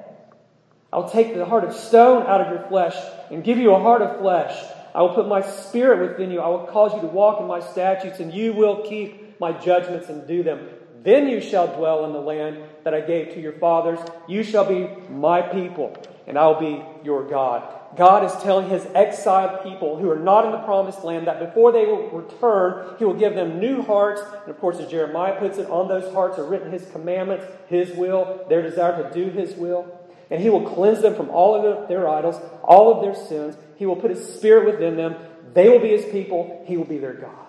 I'll 0.91 1.09
take 1.09 1.33
the 1.33 1.45
heart 1.45 1.63
of 1.63 1.73
stone 1.73 2.25
out 2.25 2.41
of 2.41 2.47
your 2.47 2.67
flesh 2.67 2.95
and 3.29 3.43
give 3.43 3.57
you 3.57 3.73
a 3.73 3.79
heart 3.79 4.01
of 4.01 4.19
flesh. 4.19 4.57
I 4.95 5.01
will 5.01 5.13
put 5.13 5.27
my 5.27 5.41
spirit 5.41 6.09
within 6.09 6.31
you. 6.31 6.39
I 6.39 6.47
will 6.47 6.65
cause 6.65 6.93
you 6.93 7.01
to 7.01 7.07
walk 7.07 7.39
in 7.39 7.47
my 7.47 7.59
statutes, 7.59 8.19
and 8.19 8.33
you 8.33 8.53
will 8.53 8.87
keep 8.87 9.39
my 9.39 9.51
judgments 9.51 10.09
and 10.09 10.27
do 10.27 10.43
them. 10.43 10.67
Then 11.03 11.27
you 11.27 11.39
shall 11.39 11.67
dwell 11.75 12.05
in 12.05 12.13
the 12.13 12.19
land 12.19 12.63
that 12.83 12.93
I 12.93 13.01
gave 13.01 13.33
to 13.33 13.41
your 13.41 13.53
fathers. 13.53 13.99
You 14.27 14.43
shall 14.43 14.65
be 14.65 14.89
my 15.09 15.41
people, 15.41 15.95
and 16.25 16.37
I 16.37 16.47
will 16.47 16.59
be 16.59 16.83
your 17.03 17.27
God. 17.29 17.63
God 17.95 18.23
is 18.23 18.43
telling 18.43 18.69
his 18.69 18.85
exiled 18.93 19.63
people 19.63 19.97
who 19.97 20.09
are 20.09 20.19
not 20.19 20.45
in 20.45 20.51
the 20.51 20.59
promised 20.59 21.03
land 21.03 21.27
that 21.27 21.39
before 21.39 21.71
they 21.71 21.85
will 21.85 22.09
return, 22.09 22.95
he 22.97 23.05
will 23.05 23.13
give 23.13 23.35
them 23.35 23.59
new 23.59 23.81
hearts. 23.81 24.21
And 24.41 24.49
of 24.49 24.59
course, 24.59 24.79
as 24.79 24.89
Jeremiah 24.89 25.39
puts 25.39 25.57
it, 25.57 25.69
on 25.69 25.87
those 25.87 26.11
hearts 26.13 26.37
are 26.39 26.45
written 26.45 26.71
his 26.71 26.89
commandments, 26.91 27.45
his 27.67 27.91
will, 27.91 28.45
their 28.49 28.61
desire 28.61 29.03
to 29.03 29.13
do 29.13 29.29
his 29.29 29.53
will. 29.55 29.85
And 30.29 30.41
he 30.41 30.49
will 30.49 30.69
cleanse 30.69 31.01
them 31.01 31.15
from 31.15 31.29
all 31.29 31.55
of 31.55 31.87
their 31.87 32.07
idols, 32.07 32.35
all 32.63 32.93
of 32.93 33.01
their 33.01 33.15
sins. 33.15 33.55
He 33.77 33.85
will 33.85 33.95
put 33.95 34.11
his 34.11 34.33
spirit 34.33 34.65
within 34.65 34.97
them. 34.97 35.15
They 35.53 35.69
will 35.69 35.79
be 35.79 35.89
his 35.89 36.05
people. 36.05 36.63
He 36.67 36.77
will 36.77 36.85
be 36.85 36.97
their 36.97 37.13
God. 37.13 37.47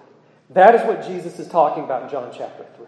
That 0.50 0.74
is 0.74 0.82
what 0.82 1.06
Jesus 1.06 1.38
is 1.38 1.48
talking 1.48 1.84
about 1.84 2.04
in 2.04 2.10
John 2.10 2.32
chapter 2.36 2.64
3. 2.76 2.86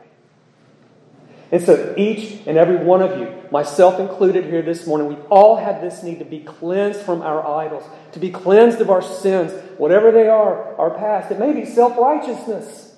And 1.53 1.63
so 1.63 1.95
each 1.97 2.47
and 2.47 2.57
every 2.57 2.77
one 2.77 3.03
of 3.03 3.19
you, 3.19 3.33
myself 3.51 3.99
included 3.99 4.45
here 4.45 4.63
this 4.63 4.87
morning, 4.87 5.09
we 5.09 5.17
all 5.31 5.57
have 5.57 5.81
this 5.81 6.03
need 6.03 6.21
to 6.21 6.25
be 6.25 6.41
cleansed 6.41 7.01
from 7.01 7.23
our 7.23 7.45
idols, 7.45 7.83
to 8.13 8.21
be 8.21 8.31
cleansed 8.31 8.81
of 8.81 8.89
our 8.89 9.03
sins, 9.03 9.53
whatever 9.77 10.13
they 10.13 10.29
are, 10.29 10.77
our 10.77 10.97
past. 10.97 11.33
It 11.33 11.41
may 11.41 11.53
be 11.53 11.65
self 11.65 11.99
righteousness, 11.99 12.95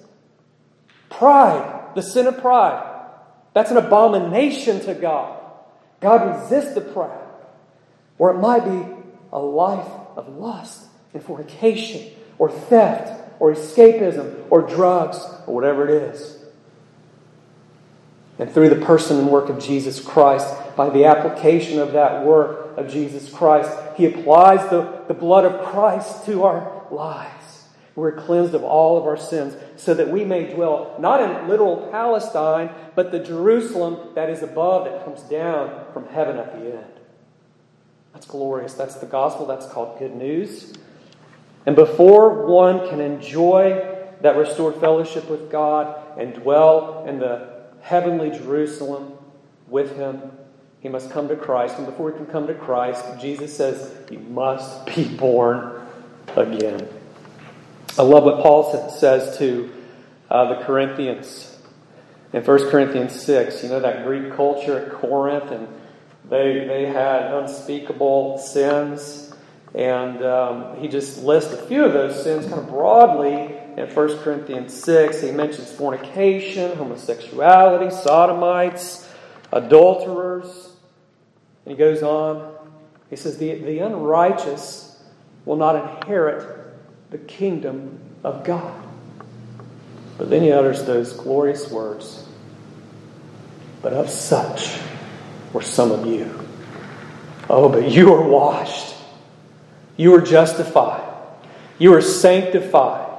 pride, 1.09 1.95
the 1.95 2.03
sin 2.03 2.27
of 2.27 2.41
pride. 2.43 2.91
That's 3.55 3.71
an 3.71 3.79
abomination 3.79 4.81
to 4.81 4.95
God. 4.95 5.42
God 6.03 6.43
resists 6.43 6.75
the 6.75 6.81
proud. 6.81 7.29
Or 8.19 8.31
it 8.31 8.39
might 8.39 8.65
be 8.65 8.95
a 9.33 9.39
life 9.39 9.89
of 10.17 10.29
lust 10.37 10.87
and 11.15 11.23
fornication, 11.23 12.13
or 12.39 12.51
theft, 12.51 13.21
or 13.39 13.53
escapism, 13.53 14.47
or 14.51 14.63
drugs, 14.63 15.19
or 15.47 15.55
whatever 15.55 15.89
it 15.89 16.03
is. 16.03 16.39
And 18.39 18.51
through 18.51 18.71
the 18.71 18.85
person 18.85 19.19
and 19.19 19.29
work 19.29 19.49
of 19.49 19.59
Jesus 19.59 20.01
Christ, 20.01 20.47
by 20.77 20.91
the 20.91 21.05
application 21.05 21.79
of 21.79 21.93
that 21.93 22.25
work 22.25 22.77
of 22.77 22.91
Jesus 22.91 23.33
Christ, 23.33 23.71
He 23.97 24.07
applies 24.07 24.69
the, 24.71 25.03
the 25.07 25.15
blood 25.15 25.45
of 25.45 25.65
Christ 25.67 26.25
to 26.27 26.45
our 26.45 26.87
lives. 26.91 27.42
We're 27.95 28.13
cleansed 28.13 28.55
of 28.55 28.65
all 28.65 28.97
of 28.97 29.05
our 29.05 29.19
sins 29.19 29.55
so 29.77 29.93
that 29.95 30.09
we 30.09 30.25
may 30.25 30.53
dwell 30.53 30.97
not 30.99 31.23
in 31.23 31.49
literal 31.49 31.89
Palestine, 31.91 32.71
but 32.95 33.13
the 33.13 33.19
Jerusalem 33.19 34.15
that 34.15 34.31
is 34.31 34.43
above, 34.43 34.85
that 34.85 35.05
comes 35.05 35.21
down 35.23 35.93
from 35.93 36.07
heaven 36.09 36.39
at 36.39 36.53
the 36.53 36.77
end. 36.77 36.93
That's 38.15 38.27
glorious. 38.27 38.75
That's 38.75 38.95
the 38.95 39.07
gospel. 39.07 39.47
That's 39.47 39.67
called 39.67 39.99
good 39.99 40.15
news. 40.15 40.75
And 41.67 41.77
before 41.77 42.47
one 42.47 42.89
can 42.89 43.01
enjoy 43.01 43.89
that 44.23 44.37
restored 44.37 44.77
fellowship 44.77 45.29
with 45.29 45.51
God 45.51 46.19
and 46.19 46.35
dwell 46.35 47.05
in 47.07 47.19
the 47.19 47.67
heavenly 47.81 48.31
Jerusalem 48.31 49.13
with 49.67 49.97
him. 49.97 50.33
He 50.81 50.89
must 50.89 51.11
come 51.11 51.29
to 51.29 51.37
Christ. 51.37 51.77
And 51.79 51.87
before 51.87 52.11
he 52.11 52.17
can 52.17 52.27
come 52.27 52.47
to 52.47 52.55
Christ, 52.55 53.05
Jesus 53.21 53.57
says 53.57 53.93
he 54.09 54.17
must 54.17 54.87
be 54.87 55.05
born 55.05 55.87
again. 56.37 56.89
I 57.99 58.03
love 58.03 58.25
what 58.25 58.43
Paul 58.43 58.91
says 58.91 59.37
to 59.37 59.71
uh, 60.31 60.55
the 60.55 60.65
Corinthians 60.65 61.59
in 62.33 62.43
1 62.43 62.71
Corinthians 62.71 63.21
6. 63.21 63.63
You 63.63 63.69
know, 63.69 63.81
that 63.81 64.05
Greek 64.05 64.35
culture 64.35 64.79
at 64.79 64.93
Corinth, 64.93 65.51
and 65.51 65.69
they, 66.29 66.65
they 66.67 66.87
had 66.87 67.35
unspeakable 67.35 68.39
sins. 68.39 69.35
And 69.75 70.25
um, 70.25 70.77
he 70.79 70.89
just 70.89 71.23
lists 71.23 71.53
a 71.53 71.67
few 71.67 71.85
of 71.85 71.93
those 71.93 72.23
sins 72.23 72.47
kind 72.47 72.61
of 72.61 72.69
broadly 72.69 73.59
in 73.77 73.89
1 73.89 74.19
Corinthians 74.19 74.75
6, 74.83 75.23
he 75.23 75.31
mentions 75.31 75.71
fornication, 75.73 76.77
homosexuality, 76.77 77.91
sodomites, 77.91 79.09
adulterers. 79.51 80.73
And 81.65 81.73
he 81.73 81.79
goes 81.79 82.03
on. 82.03 82.55
He 83.09 83.17
says, 83.17 83.39
The, 83.39 83.55
the 83.55 83.79
unrighteous 83.79 85.03
will 85.47 85.57
not 85.57 85.77
inherit 85.77 86.62
the 87.13 87.19
kingdom 87.19 88.01
of 88.25 88.43
God. 88.43 88.83
But 90.17 90.31
then 90.31 90.43
he 90.43 90.51
utters 90.51 90.85
those 90.85 91.13
glorious 91.13 91.71
words 91.71 92.27
But 93.83 93.93
of 93.93 94.09
such 94.09 94.79
were 95.53 95.63
some 95.63 95.93
of 95.93 96.07
you. 96.07 96.41
Oh, 97.51 97.69
but 97.69 97.91
you 97.91 98.15
are 98.15 98.27
washed, 98.27 98.95
you 99.97 100.15
are 100.15 100.21
justified, 100.21 101.07
you 101.79 101.93
are 101.95 102.01
sanctified 102.01 103.11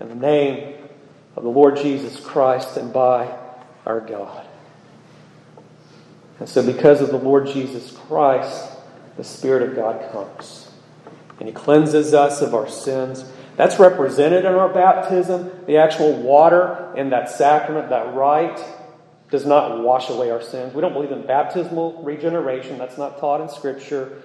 in 0.00 0.08
the 0.08 0.14
name 0.14 0.74
of 1.36 1.42
the 1.42 1.50
Lord 1.50 1.76
Jesus 1.76 2.18
Christ 2.18 2.76
and 2.76 2.92
by 2.92 3.36
our 3.84 4.00
God. 4.00 4.46
And 6.38 6.48
so, 6.48 6.64
because 6.64 7.00
of 7.00 7.08
the 7.08 7.18
Lord 7.18 7.48
Jesus 7.48 7.90
Christ, 7.90 8.70
the 9.16 9.24
Spirit 9.24 9.68
of 9.68 9.74
God 9.74 10.12
comes. 10.12 10.67
And 11.38 11.48
He 11.48 11.54
cleanses 11.54 12.14
us 12.14 12.40
of 12.40 12.54
our 12.54 12.68
sins. 12.68 13.24
That's 13.56 13.78
represented 13.78 14.44
in 14.44 14.54
our 14.54 14.72
baptism. 14.72 15.50
The 15.66 15.78
actual 15.78 16.12
water 16.22 16.92
in 16.96 17.10
that 17.10 17.30
sacrament, 17.30 17.90
that 17.90 18.14
rite, 18.14 18.64
does 19.30 19.44
not 19.44 19.82
wash 19.82 20.08
away 20.08 20.30
our 20.30 20.42
sins. 20.42 20.74
We 20.74 20.80
don't 20.80 20.92
believe 20.92 21.12
in 21.12 21.26
baptismal 21.26 22.02
regeneration. 22.02 22.78
That's 22.78 22.98
not 22.98 23.18
taught 23.18 23.40
in 23.40 23.48
Scripture. 23.48 24.22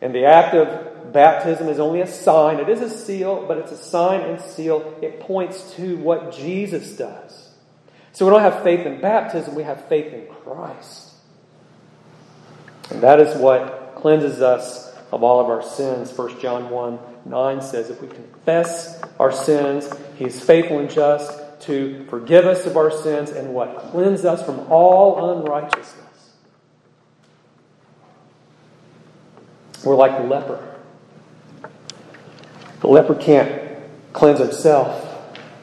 And 0.00 0.14
the 0.14 0.26
act 0.26 0.54
of 0.54 1.12
baptism 1.12 1.68
is 1.68 1.80
only 1.80 2.00
a 2.00 2.06
sign. 2.06 2.60
It 2.60 2.68
is 2.68 2.80
a 2.80 2.90
seal, 2.90 3.46
but 3.46 3.58
it's 3.58 3.72
a 3.72 3.76
sign 3.76 4.20
and 4.20 4.40
seal. 4.40 4.96
It 5.02 5.20
points 5.20 5.74
to 5.74 5.96
what 5.96 6.32
Jesus 6.32 6.96
does. 6.96 7.48
So 8.12 8.24
we 8.24 8.32
don't 8.32 8.40
have 8.40 8.62
faith 8.62 8.86
in 8.86 9.00
baptism, 9.00 9.54
we 9.54 9.62
have 9.62 9.88
faith 9.88 10.12
in 10.12 10.26
Christ. 10.26 11.12
And 12.90 13.00
that 13.02 13.20
is 13.20 13.36
what 13.36 13.94
cleanses 13.96 14.40
us 14.40 14.87
of 15.12 15.22
all 15.22 15.40
of 15.40 15.48
our 15.48 15.62
sins. 15.62 16.16
1 16.16 16.40
John 16.40 16.70
1 16.70 16.98
9 17.24 17.62
says, 17.62 17.90
If 17.90 18.00
we 18.00 18.08
confess 18.08 19.00
our 19.18 19.32
sins, 19.32 19.90
he 20.16 20.24
is 20.24 20.42
faithful 20.42 20.78
and 20.78 20.90
just 20.90 21.60
to 21.62 22.06
forgive 22.08 22.46
us 22.46 22.66
of 22.66 22.76
our 22.76 22.90
sins 22.90 23.30
and 23.30 23.52
what? 23.52 23.78
Cleanse 23.90 24.24
us 24.24 24.44
from 24.44 24.60
all 24.70 25.32
unrighteousness. 25.32 26.04
We're 29.84 29.96
like 29.96 30.16
the 30.18 30.24
leper. 30.24 30.76
The 32.80 32.88
leper 32.88 33.14
can't 33.14 33.82
cleanse 34.12 34.38
himself. 34.38 35.04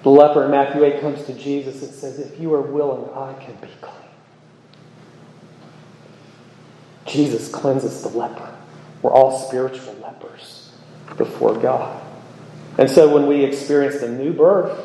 The 0.03 0.09
leper 0.09 0.45
in 0.45 0.51
Matthew 0.51 0.83
8 0.83 1.01
comes 1.01 1.23
to 1.25 1.33
Jesus 1.33 1.81
and 1.81 1.91
says, 1.91 2.19
If 2.19 2.39
you 2.39 2.53
are 2.53 2.61
willing, 2.61 3.09
I 3.13 3.33
can 3.43 3.55
be 3.55 3.67
clean. 3.81 3.95
Jesus 7.05 7.49
cleanses 7.49 8.01
the 8.01 8.09
leper. 8.09 8.55
We're 9.05 9.13
all 9.13 9.37
spiritual 9.37 9.93
lepers 10.01 10.71
before 11.15 11.53
God. 11.53 12.03
And 12.79 12.89
so 12.89 13.13
when 13.13 13.27
we 13.27 13.43
experience 13.43 14.01
the 14.01 14.09
new 14.09 14.33
birth, 14.33 14.75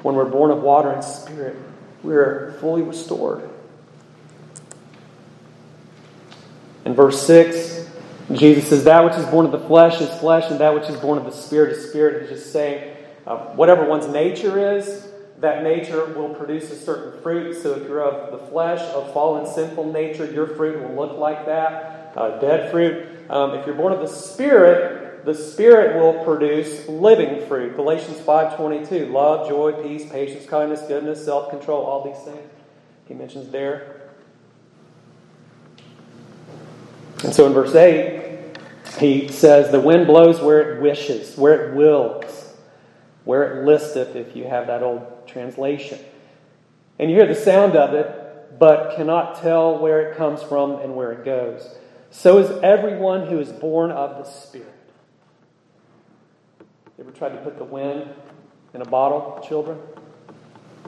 when 0.00 0.14
we're 0.14 0.24
born 0.24 0.50
of 0.50 0.62
water 0.62 0.90
and 0.90 1.04
spirit, 1.04 1.54
we're 2.02 2.56
fully 2.60 2.80
restored. 2.80 3.46
In 6.86 6.94
verse 6.94 7.22
6, 7.26 7.90
Jesus 8.32 8.70
says, 8.70 8.84
That 8.84 9.04
which 9.04 9.16
is 9.16 9.26
born 9.26 9.44
of 9.44 9.52
the 9.52 9.60
flesh 9.60 10.00
is 10.00 10.08
flesh, 10.18 10.50
and 10.50 10.58
that 10.60 10.72
which 10.72 10.88
is 10.88 10.96
born 10.96 11.18
of 11.18 11.26
the 11.26 11.30
spirit 11.30 11.76
is 11.76 11.90
spirit. 11.90 12.22
He's 12.22 12.38
just 12.38 12.50
saying, 12.50 12.96
uh, 13.26 13.36
whatever 13.48 13.84
one's 13.84 14.08
nature 14.08 14.76
is, 14.78 15.08
that 15.40 15.62
nature 15.62 16.06
will 16.14 16.34
produce 16.34 16.70
a 16.70 16.74
certain 16.74 17.20
fruit. 17.20 17.62
So 17.62 17.74
if 17.74 17.86
you're 17.86 18.02
of 18.02 18.32
the 18.32 18.46
flesh, 18.46 18.80
of 18.94 19.12
fallen 19.12 19.46
sinful 19.46 19.92
nature, 19.92 20.24
your 20.24 20.46
fruit 20.56 20.80
will 20.82 20.96
look 20.96 21.18
like 21.18 21.44
that, 21.44 22.14
uh, 22.16 22.38
dead 22.38 22.70
fruit. 22.70 23.17
Um, 23.30 23.54
if 23.54 23.66
you're 23.66 23.74
born 23.74 23.92
of 23.92 24.00
the 24.00 24.08
Spirit, 24.08 25.24
the 25.24 25.34
Spirit 25.34 25.96
will 25.96 26.24
produce 26.24 26.88
living 26.88 27.46
fruit. 27.46 27.76
Galatians 27.76 28.18
5.22, 28.18 29.10
love, 29.10 29.48
joy, 29.48 29.72
peace, 29.82 30.10
patience, 30.10 30.46
kindness, 30.46 30.82
goodness, 30.82 31.24
self-control, 31.24 31.82
all 31.82 32.04
these 32.04 32.22
things 32.24 32.50
he 33.06 33.14
mentions 33.14 33.48
there. 33.50 34.10
And 37.24 37.34
so 37.34 37.46
in 37.46 37.52
verse 37.52 37.74
8, 37.74 38.58
he 38.98 39.28
says, 39.28 39.72
The 39.72 39.80
wind 39.80 40.06
blows 40.06 40.40
where 40.40 40.76
it 40.76 40.82
wishes, 40.82 41.36
where 41.36 41.70
it 41.70 41.74
wills 41.74 42.48
where 43.28 43.58
it 43.58 43.66
listeth, 43.66 44.16
if 44.16 44.34
you 44.34 44.44
have 44.44 44.68
that 44.68 44.82
old 44.82 45.28
translation. 45.28 45.98
And 46.98 47.10
you 47.10 47.16
hear 47.18 47.26
the 47.26 47.34
sound 47.34 47.76
of 47.76 47.92
it, 47.92 48.58
but 48.58 48.96
cannot 48.96 49.42
tell 49.42 49.76
where 49.76 50.10
it 50.10 50.16
comes 50.16 50.42
from 50.42 50.80
and 50.80 50.96
where 50.96 51.12
it 51.12 51.26
goes. 51.26 51.76
So 52.10 52.38
is 52.38 52.50
everyone 52.62 53.26
who 53.26 53.38
is 53.38 53.52
born 53.52 53.90
of 53.90 54.18
the 54.18 54.24
Spirit. 54.24 54.72
You 56.96 57.04
ever 57.04 57.12
tried 57.12 57.30
to 57.30 57.38
put 57.38 57.58
the 57.58 57.64
wind 57.64 58.08
in 58.74 58.82
a 58.82 58.84
bottle, 58.84 59.44
children? 59.46 59.78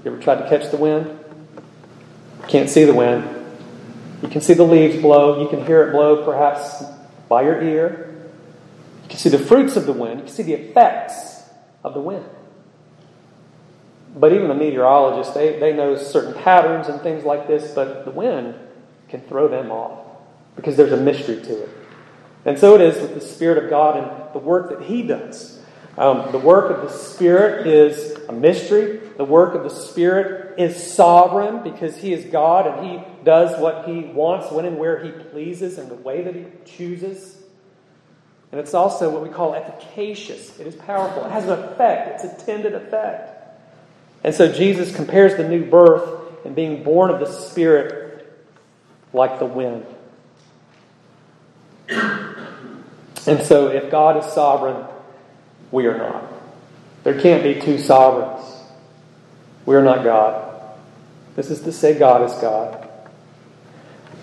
You 0.04 0.12
ever 0.12 0.20
tried 0.20 0.36
to 0.36 0.48
catch 0.48 0.70
the 0.70 0.76
wind? 0.76 1.18
Can't 2.48 2.70
see 2.70 2.84
the 2.84 2.94
wind. 2.94 3.28
You 4.22 4.28
can 4.28 4.40
see 4.40 4.54
the 4.54 4.64
leaves 4.64 5.00
blow. 5.00 5.42
You 5.42 5.48
can 5.48 5.64
hear 5.64 5.86
it 5.86 5.92
blow 5.92 6.24
perhaps 6.24 6.82
by 7.28 7.42
your 7.42 7.62
ear. 7.62 8.14
You 9.02 9.08
can 9.08 9.18
see 9.18 9.28
the 9.28 9.38
fruits 9.38 9.76
of 9.76 9.86
the 9.86 9.92
wind. 9.92 10.20
You 10.20 10.26
can 10.26 10.34
see 10.34 10.42
the 10.42 10.54
effects 10.54 11.42
of 11.84 11.94
the 11.94 12.00
wind. 12.00 12.24
But 14.16 14.32
even 14.32 14.48
the 14.48 14.54
meteorologists, 14.54 15.34
they, 15.34 15.60
they 15.60 15.72
know 15.72 15.96
certain 15.96 16.34
patterns 16.34 16.88
and 16.88 17.00
things 17.02 17.24
like 17.24 17.46
this, 17.46 17.72
but 17.72 18.04
the 18.04 18.10
wind 18.10 18.54
can 19.08 19.20
throw 19.20 19.46
them 19.46 19.70
off 19.70 20.09
because 20.60 20.76
there's 20.76 20.92
a 20.92 20.96
mystery 20.96 21.40
to 21.40 21.62
it. 21.62 21.70
And 22.44 22.58
so 22.58 22.74
it 22.74 22.82
is 22.82 23.00
with 23.00 23.14
the 23.14 23.20
Spirit 23.20 23.64
of 23.64 23.70
God 23.70 23.96
and 23.96 24.34
the 24.34 24.38
work 24.38 24.70
that 24.70 24.82
He 24.82 25.02
does. 25.02 25.58
Um, 25.96 26.30
the 26.32 26.38
work 26.38 26.70
of 26.70 26.82
the 26.82 26.94
Spirit 26.94 27.66
is 27.66 28.16
a 28.28 28.32
mystery. 28.32 28.98
The 29.16 29.24
work 29.24 29.54
of 29.54 29.62
the 29.62 29.70
Spirit 29.70 30.58
is 30.58 30.92
sovereign 30.92 31.62
because 31.62 31.96
He 31.96 32.12
is 32.12 32.26
God 32.26 32.66
and 32.66 32.86
He 32.86 33.24
does 33.24 33.58
what 33.60 33.86
He 33.86 34.00
wants, 34.00 34.50
when 34.52 34.66
and 34.66 34.78
where 34.78 35.02
He 35.02 35.10
pleases, 35.10 35.78
and 35.78 35.90
the 35.90 35.96
way 35.96 36.22
that 36.22 36.34
He 36.34 36.46
chooses. 36.64 37.38
And 38.52 38.60
it's 38.60 38.74
also 38.74 39.10
what 39.10 39.22
we 39.22 39.28
call 39.28 39.54
efficacious. 39.54 40.58
It 40.58 40.66
is 40.66 40.74
powerful. 40.74 41.24
It 41.24 41.30
has 41.30 41.44
an 41.44 41.50
effect, 41.50 42.22
it's 42.22 42.42
a 42.42 42.44
tended 42.44 42.74
effect. 42.74 43.38
And 44.22 44.34
so 44.34 44.52
Jesus 44.52 44.94
compares 44.94 45.36
the 45.36 45.48
new 45.48 45.64
birth 45.64 46.44
and 46.44 46.54
being 46.54 46.82
born 46.82 47.10
of 47.10 47.20
the 47.20 47.26
Spirit 47.26 48.10
like 49.12 49.38
the 49.38 49.46
wind. 49.46 49.86
And 51.90 53.42
so 53.42 53.68
if 53.68 53.90
God 53.90 54.16
is 54.24 54.32
sovereign, 54.32 54.86
we 55.70 55.86
are 55.86 55.98
not. 55.98 56.24
There 57.04 57.20
can't 57.20 57.42
be 57.42 57.60
two 57.60 57.78
sovereigns. 57.78 58.46
We 59.66 59.76
are 59.76 59.82
not 59.82 60.04
God. 60.04 60.76
This 61.36 61.50
is 61.50 61.60
to 61.62 61.72
say, 61.72 61.98
God 61.98 62.28
is 62.28 62.34
God. 62.40 62.88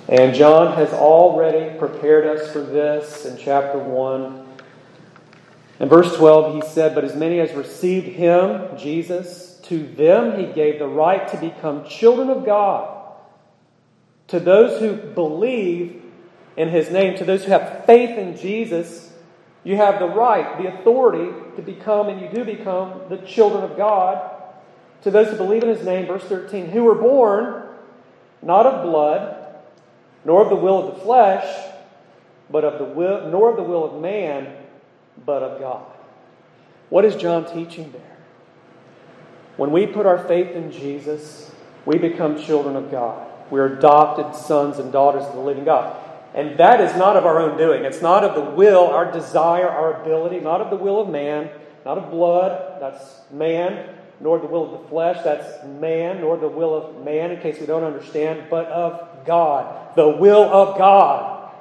And 0.10 0.34
John 0.36 0.76
has 0.76 0.94
already 0.94 1.78
prepared 1.78 2.26
us 2.26 2.52
for 2.52 2.62
this 2.62 3.26
in 3.26 3.38
chapter 3.38 3.78
1. 3.78 4.48
In 5.80 5.90
verse 5.90 6.16
12, 6.16 6.56
he 6.56 6.70
said, 6.70 6.96
But 6.96 7.04
as 7.04 7.16
many 7.16 7.40
as 7.40 7.54
received 7.54 8.08
him, 8.08 8.78
Jesus, 8.78 9.60
to 9.64 9.86
them 9.86 10.40
he 10.40 10.52
gave 10.54 10.80
the 10.80 10.88
right 10.88 11.28
to 11.30 11.38
become 11.38 11.88
children 11.88 12.30
of 12.30 12.46
God. 12.46 12.94
To 14.30 14.40
those 14.40 14.80
who 14.80 14.96
believe 14.96 16.04
in 16.58 16.70
his 16.70 16.90
name, 16.90 17.16
to 17.18 17.24
those 17.24 17.46
who 17.46 17.52
have 17.52 17.86
faith 17.86 18.18
in 18.18 18.36
Jesus, 18.36 19.14
you 19.64 19.76
have 19.76 20.00
the 20.00 20.08
right, 20.08 20.58
the 20.58 20.74
authority 20.74 21.32
to 21.56 21.62
become, 21.62 22.10
and 22.10 22.20
you 22.20 22.28
do 22.30 22.44
become, 22.44 23.02
the 23.10 23.18
children 23.18 23.64
of 23.64 23.78
God. 23.78 24.32
To 25.04 25.12
those 25.12 25.30
who 25.30 25.38
believe 25.38 25.64
in 25.64 25.70
his 25.70 25.86
name, 25.86 26.08
verse 26.08 26.24
13, 26.24 26.70
who 26.70 26.84
were 26.84 26.96
born 26.96 27.64
not 28.42 28.66
of 28.66 28.84
blood, 28.84 29.56
nor 30.26 30.42
of 30.42 30.50
the 30.50 30.56
will 30.56 30.88
of 30.88 30.96
the 30.96 31.02
flesh, 31.02 31.72
but 32.50 32.64
of 32.64 32.80
the 32.80 32.86
will, 32.86 33.30
nor 33.30 33.52
of 33.52 33.58
the 33.58 33.64
will 33.64 33.86
of 33.86 34.02
man, 34.02 34.48
but 35.26 35.44
of 35.44 35.60
God. 35.60 35.86
What 36.90 37.06
is 37.06 37.16
John 37.16 37.46
teaching 37.46 37.92
there? 37.92 38.18
When 39.58 39.72
we 39.72 39.86
put 39.86 40.06
our 40.06 40.20
faith 40.28 40.56
in 40.56 40.72
Jesus, 40.72 41.52
we 41.86 41.98
become 41.98 42.42
children 42.42 42.76
of 42.76 42.90
God. 42.90 43.28
We're 43.50 43.78
adopted 43.78 44.36
sons 44.36 44.78
and 44.78 44.92
daughters 44.92 45.24
of 45.24 45.34
the 45.34 45.42
living 45.42 45.66
God. 45.66 45.96
And 46.38 46.60
that 46.60 46.80
is 46.82 46.96
not 46.96 47.18
of 47.18 47.26
our 47.26 47.40
own 47.40 47.58
doing. 47.58 47.84
It's 47.84 48.04
not 48.04 48.24
of 48.24 48.36
the 48.36 48.52
will, 48.52 48.86
our 48.86 49.12
desire, 49.12 49.68
our 49.68 50.04
ability, 50.04 50.40
not 50.40 50.62
of 50.62 50.70
the 50.70 50.76
will 50.76 51.02
of 51.02 51.10
man, 51.10 51.50
not 51.84 51.98
of 51.98 52.12
blood, 52.12 52.80
that's 52.80 53.22
man, 53.32 53.90
nor 54.20 54.38
the 54.38 54.46
will 54.46 54.66
of 54.66 54.84
the 54.84 54.88
flesh, 54.88 55.18
that's 55.24 55.66
man, 55.66 56.22
nor 56.22 56.38
the 56.38 56.48
will 56.48 56.76
of 56.76 57.04
man, 57.04 57.32
in 57.32 57.42
case 57.42 57.60
we 57.60 57.66
don't 57.66 57.84
understand, 57.84 58.44
but 58.52 58.68
of 58.68 59.26
God. 59.26 59.96
The 59.96 60.08
will 60.08 60.44
of 60.44 60.78
God. 60.78 61.52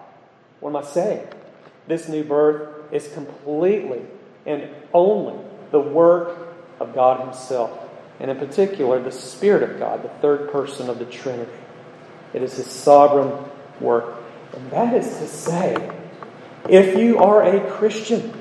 What 0.60 0.68
am 0.68 0.76
I 0.76 0.82
saying? 0.82 1.26
This 1.88 2.06
new 2.06 2.22
birth 2.22 2.92
is 2.92 3.08
completely 3.14 4.02
and 4.44 4.68
only 4.92 5.42
the 5.70 5.80
work 5.80 6.36
of 6.80 6.94
God 6.94 7.20
Himself. 7.20 7.70
And 8.20 8.30
in 8.30 8.36
particular, 8.36 9.02
the 9.02 9.10
Spirit 9.10 9.62
of 9.62 9.78
God, 9.78 10.02
the 10.02 10.10
third 10.20 10.52
person 10.52 10.90
of 10.90 10.98
the 10.98 11.06
Trinity. 11.06 11.50
It 12.34 12.42
is 12.42 12.58
His 12.58 12.66
sovereign 12.66 13.32
work. 13.80 14.24
And 14.54 14.70
that 14.70 14.94
is 14.94 15.06
to 15.18 15.26
say, 15.26 15.92
if 16.68 16.98
you 16.98 17.18
are 17.18 17.42
a 17.42 17.70
Christian, 17.70 18.32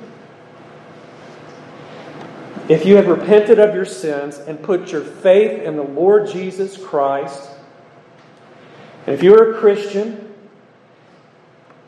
if 2.68 2.86
you 2.86 2.96
have 2.96 3.08
repented 3.08 3.60
of 3.60 3.76
your 3.76 3.86
sins 3.86 4.38
and 4.38 4.62
put 4.62 4.91
your 4.91 5.02
faith 5.02 5.62
in 5.62 5.76
the 5.76 5.84
Lord 5.84 6.30
Jesus 6.30 6.78
Christ, 6.78 7.49
and 9.06 9.14
if 9.14 9.22
you're 9.22 9.56
a 9.56 9.60
Christian, 9.60 10.34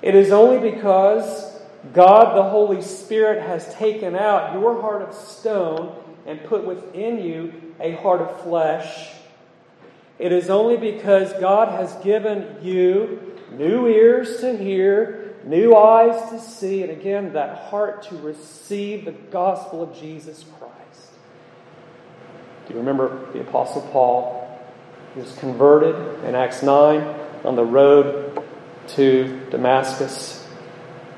it 0.02 0.14
is 0.14 0.32
only 0.32 0.72
because 0.72 1.58
God 1.94 2.36
the 2.36 2.44
Holy 2.44 2.82
Spirit 2.82 3.42
has 3.42 3.74
taken 3.76 4.16
out 4.16 4.54
your 4.54 4.80
heart 4.82 5.02
of 5.02 5.14
stone 5.16 5.96
and 6.28 6.44
put 6.44 6.66
within 6.66 7.24
you 7.24 7.54
a 7.80 7.94
heart 7.94 8.22
of 8.22 8.42
flesh. 8.42 9.14
It 10.20 10.32
is 10.32 10.50
only 10.50 10.78
because 10.78 11.34
God 11.34 11.70
has 11.70 11.94
given 12.04 12.58
you 12.62 13.37
new 13.52 13.88
ears 13.88 14.40
to 14.42 14.58
hear 14.58 15.36
new 15.48 15.76
eyes 15.76 16.30
to 16.30 16.40
see, 16.40 16.84
and 16.84 16.92
again, 16.92 17.34
that 17.34 17.58
heart 17.70 18.04
to 18.04 18.16
receive 18.18 19.06
the 19.06 19.12
gospel 19.12 19.82
of 19.82 19.98
Jesus 19.98 20.44
Christ. 20.60 21.12
Do 22.68 22.74
you 22.74 22.80
remember 22.80 23.32
the 23.32 23.42
Apostle 23.42 23.82
Paul? 23.94 24.44
He 25.14 25.22
was 25.22 25.34
converted 25.38 26.24
in 26.26 26.36
Acts 26.36 26.62
9 26.62 27.02
on 27.46 27.56
the 27.56 27.64
road 27.64 28.44
to 28.90 29.42
Damascus. 29.50 30.46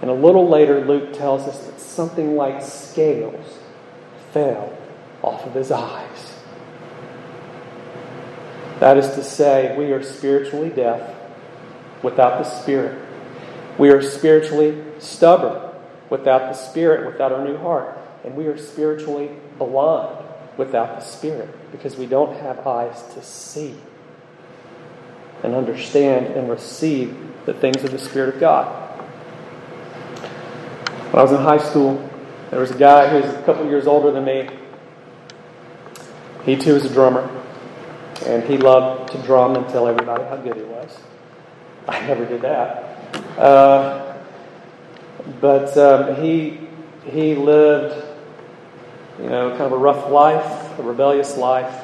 And 0.01 0.09
a 0.09 0.13
little 0.13 0.47
later, 0.47 0.85
Luke 0.85 1.13
tells 1.13 1.47
us 1.47 1.65
that 1.65 1.79
something 1.79 2.35
like 2.35 2.61
scales 2.61 3.57
fell 4.31 4.77
off 5.21 5.45
of 5.45 5.53
his 5.53 5.71
eyes. 5.71 6.33
That 8.79 8.97
is 8.97 9.07
to 9.15 9.23
say, 9.23 9.75
we 9.77 9.91
are 9.91 10.01
spiritually 10.01 10.69
deaf 10.69 11.18
without 12.03 12.43
the 12.43 12.49
Spirit. 12.49 12.99
We 13.77 13.89
are 13.89 14.01
spiritually 14.01 14.83
stubborn 14.99 15.71
without 16.09 16.51
the 16.51 16.53
Spirit, 16.53 17.05
without 17.05 17.31
our 17.31 17.43
new 17.43 17.57
heart. 17.57 17.97
And 18.23 18.35
we 18.35 18.47
are 18.47 18.57
spiritually 18.57 19.31
blind 19.57 20.25
without 20.57 20.99
the 20.99 21.05
Spirit 21.05 21.49
because 21.71 21.95
we 21.95 22.05
don't 22.05 22.35
have 22.41 22.65
eyes 22.67 23.01
to 23.13 23.21
see 23.23 23.75
and 25.43 25.55
understand 25.55 26.27
and 26.27 26.49
receive 26.49 27.17
the 27.45 27.53
things 27.53 27.83
of 27.83 27.91
the 27.91 27.99
Spirit 27.99 28.35
of 28.35 28.39
God. 28.41 28.67
When 31.11 31.19
I 31.19 31.23
was 31.23 31.31
in 31.31 31.37
high 31.37 31.57
school, 31.57 32.09
there 32.51 32.59
was 32.59 32.71
a 32.71 32.77
guy 32.77 33.07
who 33.07 33.21
was 33.21 33.33
a 33.33 33.41
couple 33.43 33.65
years 33.65 33.87
older 33.87 34.11
than 34.11 34.25
me. 34.25 34.49
He 36.45 36.55
too 36.55 36.73
was 36.73 36.85
a 36.85 36.89
drummer, 36.93 37.29
and 38.25 38.43
he 38.43 38.57
loved 38.57 39.11
to 39.13 39.21
drum 39.23 39.55
and 39.55 39.67
tell 39.69 39.87
everybody 39.87 40.23
how 40.23 40.37
good 40.37 40.57
he 40.57 40.63
was. 40.63 40.99
I 41.99 42.05
never 42.05 42.23
did 42.23 42.41
that. 42.41 43.17
Uh, 43.35 44.15
but 45.41 45.75
um, 45.75 46.21
he, 46.21 46.59
he 47.05 47.33
lived, 47.33 48.05
you 49.19 49.27
know, 49.27 49.49
kind 49.51 49.63
of 49.63 49.71
a 49.71 49.77
rough 49.77 50.11
life, 50.11 50.77
a 50.77 50.83
rebellious 50.83 51.35
life. 51.35 51.83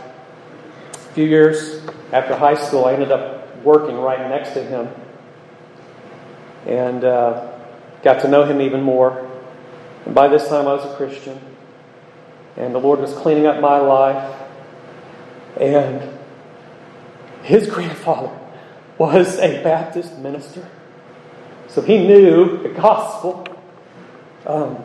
A 0.94 1.14
few 1.16 1.26
years 1.26 1.84
after 2.12 2.36
high 2.36 2.54
school, 2.54 2.86
I 2.86 2.94
ended 2.94 3.12
up 3.12 3.64
working 3.64 3.98
right 3.98 4.30
next 4.30 4.52
to 4.52 4.64
him 4.64 4.90
and 6.68 7.04
uh, 7.04 7.52
got 8.04 8.22
to 8.22 8.28
know 8.28 8.44
him 8.44 8.62
even 8.62 8.84
more. 8.84 9.28
And 10.06 10.14
by 10.14 10.28
this 10.28 10.48
time, 10.48 10.68
I 10.68 10.74
was 10.74 10.86
a 10.86 10.96
Christian, 10.98 11.40
and 12.58 12.76
the 12.76 12.80
Lord 12.80 13.00
was 13.00 13.14
cleaning 13.14 13.48
up 13.48 13.60
my 13.60 13.80
life. 13.80 14.42
And 15.60 16.12
his 17.42 17.68
grandfather 17.68 18.32
was 18.98 19.38
a 19.40 19.62
Baptist 19.64 20.18
minister. 20.18 20.68
So 21.68 21.82
he 21.82 21.98
knew 21.98 22.62
the 22.64 22.70
gospel. 22.70 23.46
Um, 24.46 24.84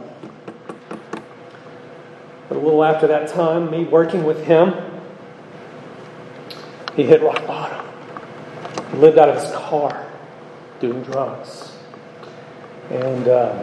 but 2.48 2.56
a 2.56 2.60
little 2.60 2.82
after 2.82 3.06
that 3.06 3.28
time, 3.28 3.70
me 3.70 3.84
working 3.84 4.24
with 4.24 4.44
him, 4.44 4.74
he 6.96 7.04
hit 7.04 7.22
rock 7.22 7.46
bottom. 7.46 7.86
He 8.90 8.96
lived 8.96 9.18
out 9.18 9.28
of 9.28 9.40
his 9.40 9.52
car 9.52 10.10
doing 10.80 11.02
drugs. 11.02 11.76
And 12.90 13.28
um, 13.28 13.58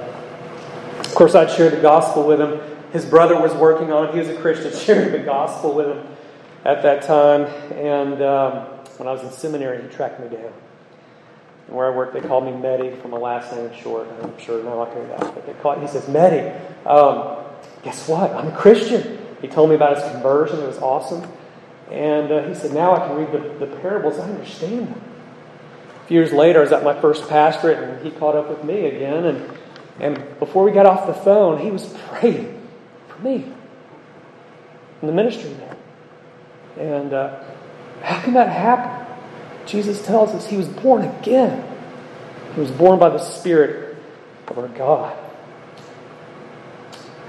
of 1.00 1.14
course, 1.14 1.36
I'd 1.36 1.52
shared 1.52 1.74
the 1.74 1.82
gospel 1.82 2.26
with 2.26 2.40
him. 2.40 2.62
His 2.94 3.06
brother 3.06 3.40
was 3.40 3.54
working 3.54 3.92
on 3.92 4.08
it. 4.08 4.14
He 4.14 4.20
was 4.20 4.30
a 4.30 4.38
Christian, 4.40 4.72
sharing 4.86 5.12
the 5.12 5.20
gospel 5.20 5.74
with 5.74 5.88
him 5.88 6.08
at 6.64 6.82
that 6.84 7.04
time. 7.04 7.44
And 7.74 8.22
um, 8.22 8.68
when 9.00 9.08
I 9.08 9.12
was 9.12 9.22
in 9.22 9.32
seminary, 9.32 9.82
he 9.82 9.88
tracked 9.90 10.20
me 10.20 10.28
down. 10.28 10.54
And 11.68 11.76
where 11.76 11.92
I 11.92 11.96
worked, 11.96 12.14
they 12.14 12.22
called 12.22 12.46
me 12.46 12.52
Medi 12.52 12.96
from 13.02 13.12
my 13.12 13.18
last 13.18 13.54
name 13.54 13.70
short. 13.82 14.08
I'm 14.22 14.38
sure 14.40 14.64
no 14.64 14.78
one 14.78 14.92
can 14.92 15.08
that. 15.10 15.20
But 15.20 15.46
they 15.46 15.54
called, 15.54 15.82
he 15.82 15.88
says, 15.88 16.08
Medi, 16.08 16.50
um, 16.86 17.38
guess 17.84 18.08
what? 18.08 18.32
I'm 18.32 18.48
a 18.48 18.56
Christian. 18.56 19.20
He 19.42 19.48
told 19.48 19.70
me 19.70 19.76
about 19.76 19.98
his 19.98 20.12
conversion. 20.12 20.60
It 20.60 20.68
was 20.68 20.80
awesome. 20.80 21.30
And 21.92 22.32
uh, 22.32 22.48
he 22.48 22.54
said, 22.54 22.74
now 22.74 22.96
I 22.96 23.08
can 23.08 23.18
read 23.18 23.32
the, 23.32 23.66
the 23.66 23.78
parables. 23.78 24.20
I 24.20 24.30
understand 24.30 24.88
them. 24.88 25.02
A 26.04 26.08
few 26.08 26.20
years 26.20 26.34
later, 26.34 26.60
I 26.60 26.64
was 26.64 26.72
at 26.72 26.84
my 26.84 27.00
first 27.00 27.28
pastorate, 27.30 27.78
and 27.78 28.06
he 28.06 28.12
caught 28.12 28.36
up 28.36 28.50
with 28.50 28.64
me 28.64 28.88
again. 28.88 29.26
And, 29.26 29.58
and 30.00 30.40
before 30.40 30.64
we 30.64 30.72
got 30.72 30.86
off 30.86 31.06
the 31.06 31.14
phone, 31.14 31.60
he 31.60 31.70
was 31.70 31.94
praying 32.10 32.62
for 33.10 33.22
me 33.22 33.52
in 35.02 35.08
the 35.08 35.14
ministry 35.14 35.54
there. 35.54 35.78
And 36.78 37.14
uh, 37.14 37.44
how 38.02 38.22
can 38.22 38.34
that 38.34 38.50
happen? 38.50 39.06
Jesus 39.66 40.06
tells 40.06 40.32
us 40.32 40.48
he 40.48 40.58
was 40.58 40.68
born 40.68 41.04
again. 41.04 41.64
He 42.56 42.62
was 42.62 42.72
born 42.72 43.00
by 43.00 43.10
the 43.10 43.20
Spirit 43.20 43.98
of 44.48 44.58
our 44.58 44.68
God. 44.70 45.18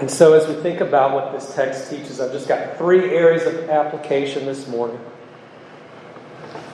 And 0.01 0.09
so, 0.09 0.35
as 0.35 0.47
we 0.47 0.55
think 0.63 0.81
about 0.81 1.13
what 1.13 1.33
this 1.33 1.55
text 1.55 1.91
teaches, 1.91 2.21
I've 2.21 2.31
just 2.31 2.47
got 2.47 2.79
three 2.79 3.11
areas 3.11 3.45
of 3.47 3.69
application 3.69 4.47
this 4.47 4.69
morning. 4.69 5.01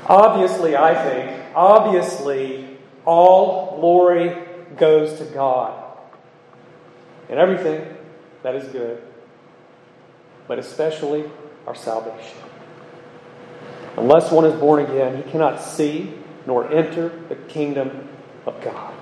Obviously, 0.06 0.76
I 0.76 0.94
think, 1.02 1.42
obviously, 1.54 2.76
all 3.06 3.80
glory 3.80 4.36
goes 4.76 5.18
to 5.18 5.24
God. 5.24 5.80
And 7.30 7.38
everything 7.38 7.96
that 8.42 8.54
is 8.54 8.68
good, 8.68 9.02
but 10.46 10.58
especially 10.58 11.24
our 11.66 11.74
salvation. 11.74 12.43
Unless 13.96 14.30
one 14.30 14.44
is 14.44 14.58
born 14.58 14.84
again, 14.84 15.22
he 15.22 15.30
cannot 15.30 15.60
see 15.60 16.14
nor 16.46 16.70
enter 16.72 17.08
the 17.28 17.36
kingdom 17.36 18.08
of 18.46 18.60
God. 18.62 18.94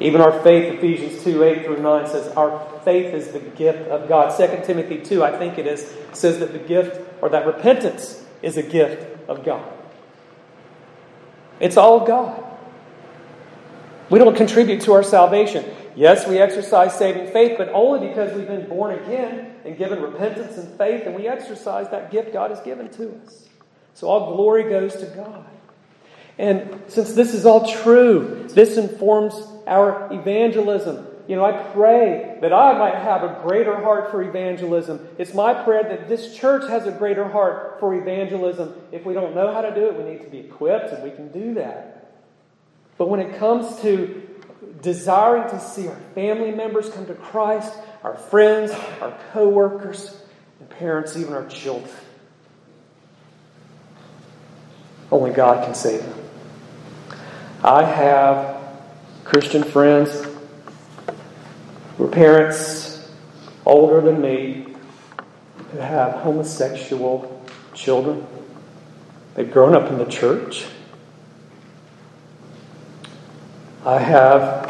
Even 0.00 0.22
our 0.22 0.32
faith, 0.42 0.74
Ephesians 0.74 1.22
2 1.22 1.42
8 1.42 1.64
through 1.66 1.82
9 1.82 2.06
says, 2.06 2.28
Our 2.34 2.80
faith 2.84 3.12
is 3.14 3.28
the 3.28 3.40
gift 3.40 3.88
of 3.90 4.08
God. 4.08 4.34
2 4.34 4.64
Timothy 4.64 4.98
2, 4.98 5.22
I 5.22 5.36
think 5.36 5.58
it 5.58 5.66
is, 5.66 5.94
says 6.12 6.38
that 6.38 6.52
the 6.52 6.58
gift, 6.58 7.00
or 7.20 7.28
that 7.28 7.46
repentance 7.46 8.24
is 8.40 8.56
a 8.56 8.62
gift 8.62 9.28
of 9.28 9.44
God. 9.44 9.70
It's 11.60 11.76
all 11.76 12.06
God. 12.06 12.42
We 14.08 14.18
don't 14.18 14.34
contribute 14.34 14.80
to 14.82 14.92
our 14.94 15.02
salvation. 15.02 15.64
Yes, 15.96 16.26
we 16.26 16.38
exercise 16.38 16.96
saving 16.96 17.32
faith, 17.32 17.58
but 17.58 17.68
only 17.70 18.08
because 18.08 18.32
we've 18.34 18.46
been 18.46 18.68
born 18.68 18.98
again 18.98 19.54
and 19.64 19.76
given 19.76 20.00
repentance 20.00 20.56
and 20.56 20.76
faith, 20.78 21.06
and 21.06 21.14
we 21.14 21.28
exercise 21.28 21.88
that 21.90 22.10
gift 22.10 22.32
God 22.32 22.50
has 22.50 22.60
given 22.60 22.88
to 22.90 23.20
us. 23.24 23.48
So 23.94 24.08
all 24.08 24.34
glory 24.34 24.64
goes 24.64 24.96
to 24.96 25.06
God. 25.06 25.44
And 26.38 26.80
since 26.88 27.12
this 27.12 27.34
is 27.34 27.44
all 27.44 27.70
true, 27.70 28.46
this 28.48 28.76
informs 28.76 29.34
our 29.66 30.10
evangelism. 30.12 31.06
You 31.28 31.36
know, 31.36 31.44
I 31.44 31.52
pray 31.52 32.38
that 32.40 32.52
I 32.52 32.76
might 32.78 32.94
have 32.94 33.22
a 33.22 33.40
greater 33.42 33.76
heart 33.76 34.10
for 34.10 34.22
evangelism. 34.22 35.06
It's 35.18 35.34
my 35.34 35.54
prayer 35.54 35.82
that 35.82 36.08
this 36.08 36.36
church 36.36 36.68
has 36.68 36.86
a 36.86 36.92
greater 36.92 37.28
heart 37.28 37.78
for 37.78 37.94
evangelism. 37.94 38.74
If 38.90 39.04
we 39.04 39.12
don't 39.12 39.34
know 39.34 39.52
how 39.52 39.60
to 39.60 39.74
do 39.74 39.86
it, 39.86 39.96
we 39.96 40.04
need 40.04 40.22
to 40.22 40.30
be 40.30 40.38
equipped, 40.38 40.92
and 40.92 41.02
we 41.02 41.10
can 41.10 41.30
do 41.30 41.54
that. 41.54 42.10
But 42.96 43.08
when 43.08 43.20
it 43.20 43.38
comes 43.38 43.80
to 43.82 44.29
desiring 44.82 45.48
to 45.50 45.60
see 45.60 45.88
our 45.88 46.00
family 46.14 46.50
members 46.52 46.88
come 46.88 47.06
to 47.06 47.14
Christ, 47.14 47.72
our 48.02 48.16
friends, 48.16 48.72
our 49.00 49.16
co 49.32 49.48
workers, 49.48 50.22
and 50.58 50.68
parents, 50.70 51.16
even 51.16 51.32
our 51.32 51.46
children. 51.46 51.90
Only 55.10 55.32
God 55.32 55.64
can 55.64 55.74
save 55.74 56.02
them. 56.02 56.18
I 57.64 57.84
have 57.84 58.62
Christian 59.24 59.62
friends 59.62 60.26
who 61.96 62.04
are 62.04 62.08
parents 62.08 63.10
older 63.66 64.00
than 64.00 64.20
me 64.20 64.66
who 65.72 65.78
have 65.78 66.12
homosexual 66.14 67.44
children. 67.74 68.26
They've 69.34 69.50
grown 69.50 69.74
up 69.74 69.90
in 69.90 69.98
the 69.98 70.04
church. 70.04 70.66
I 73.84 73.98
have 73.98 74.69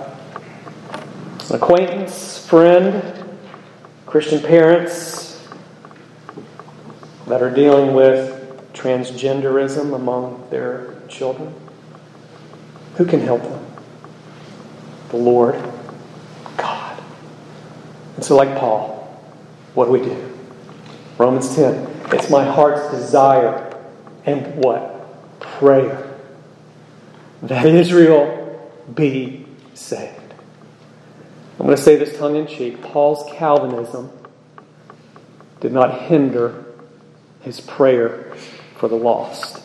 acquaintance, 1.50 2.46
friend, 2.46 3.02
Christian 4.06 4.40
parents 4.42 5.46
that 7.26 7.42
are 7.42 7.50
dealing 7.50 7.94
with 7.94 8.72
transgenderism 8.72 9.94
among 9.94 10.48
their 10.50 11.00
children. 11.08 11.54
Who 12.96 13.04
can 13.04 13.20
help 13.20 13.42
them? 13.42 13.64
The 15.10 15.16
Lord 15.16 15.54
God. 16.56 17.02
And 18.16 18.24
so, 18.24 18.36
like 18.36 18.56
Paul, 18.58 19.22
what 19.74 19.86
do 19.86 19.92
we 19.92 20.00
do? 20.00 20.34
Romans 21.18 21.54
10. 21.54 21.88
It's 22.12 22.30
my 22.30 22.44
heart's 22.44 22.90
desire 22.90 23.76
and 24.24 24.56
what? 24.56 25.40
Prayer. 25.40 26.18
That 27.42 27.66
Israel 27.66 28.70
be 28.94 29.46
saved. 29.74 30.19
I'm 31.60 31.66
going 31.66 31.76
to 31.76 31.82
say 31.82 31.96
this 31.96 32.16
tongue 32.16 32.36
in 32.36 32.46
cheek. 32.46 32.80
Paul's 32.80 33.22
Calvinism 33.32 34.10
did 35.60 35.72
not 35.72 36.00
hinder 36.00 36.64
his 37.42 37.60
prayer 37.60 38.34
for 38.78 38.88
the 38.88 38.94
lost. 38.94 39.62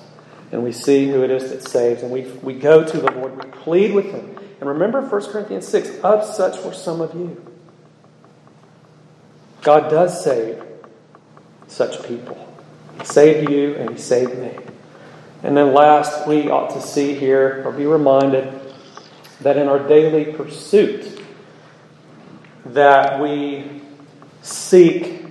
And 0.52 0.62
we 0.62 0.74
see 0.74 1.08
who 1.08 1.24
it 1.24 1.32
is 1.32 1.52
that 1.52 1.66
saves. 1.66 2.04
And 2.04 2.12
we, 2.12 2.24
we 2.44 2.54
go 2.54 2.84
to 2.84 2.98
the 2.98 3.10
Lord, 3.14 3.42
we 3.42 3.50
plead 3.50 3.94
with 3.94 4.08
him. 4.08 4.38
And 4.60 4.68
remember 4.68 5.00
1 5.00 5.32
Corinthians 5.32 5.70
6 5.70 6.00
of 6.04 6.26
such 6.26 6.62
were 6.66 6.74
some 6.74 7.00
of 7.00 7.14
you. 7.14 7.42
God 9.62 9.90
does 9.90 10.22
save 10.22 10.62
such 11.68 12.06
people. 12.06 12.38
He 13.00 13.06
saved 13.06 13.50
you 13.50 13.74
and 13.76 13.92
He 13.92 13.98
saved 13.98 14.38
me. 14.38 14.52
And 15.44 15.56
then 15.56 15.74
last, 15.74 16.28
we 16.28 16.50
ought 16.50 16.72
to 16.72 16.82
see 16.82 17.16
here 17.16 17.64
or 17.66 17.72
be 17.72 17.86
reminded 17.86 18.54
that 19.40 19.56
in 19.56 19.70
our 19.70 19.80
daily 19.80 20.34
pursuit 20.34 21.22
that 22.66 23.22
we 23.22 23.82
seek 24.42 25.26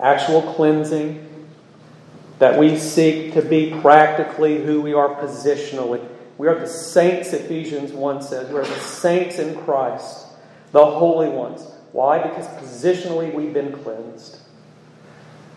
actual 0.00 0.42
cleansing 0.54 1.24
that 2.38 2.58
we 2.58 2.76
seek 2.76 3.32
to 3.34 3.42
be 3.42 3.70
practically 3.80 4.62
who 4.62 4.80
we 4.80 4.92
are 4.92 5.08
positionally. 5.08 6.06
We 6.36 6.48
are 6.48 6.58
the 6.58 6.66
saints, 6.66 7.32
Ephesians 7.32 7.92
1 7.92 8.22
says. 8.22 8.50
We 8.50 8.58
are 8.58 8.64
the 8.64 8.80
saints 8.80 9.38
in 9.38 9.56
Christ, 9.62 10.26
the 10.72 10.84
holy 10.84 11.28
ones. 11.28 11.66
Why? 11.92 12.18
Because 12.18 12.46
positionally 12.60 13.32
we've 13.32 13.54
been 13.54 13.72
cleansed. 13.82 14.38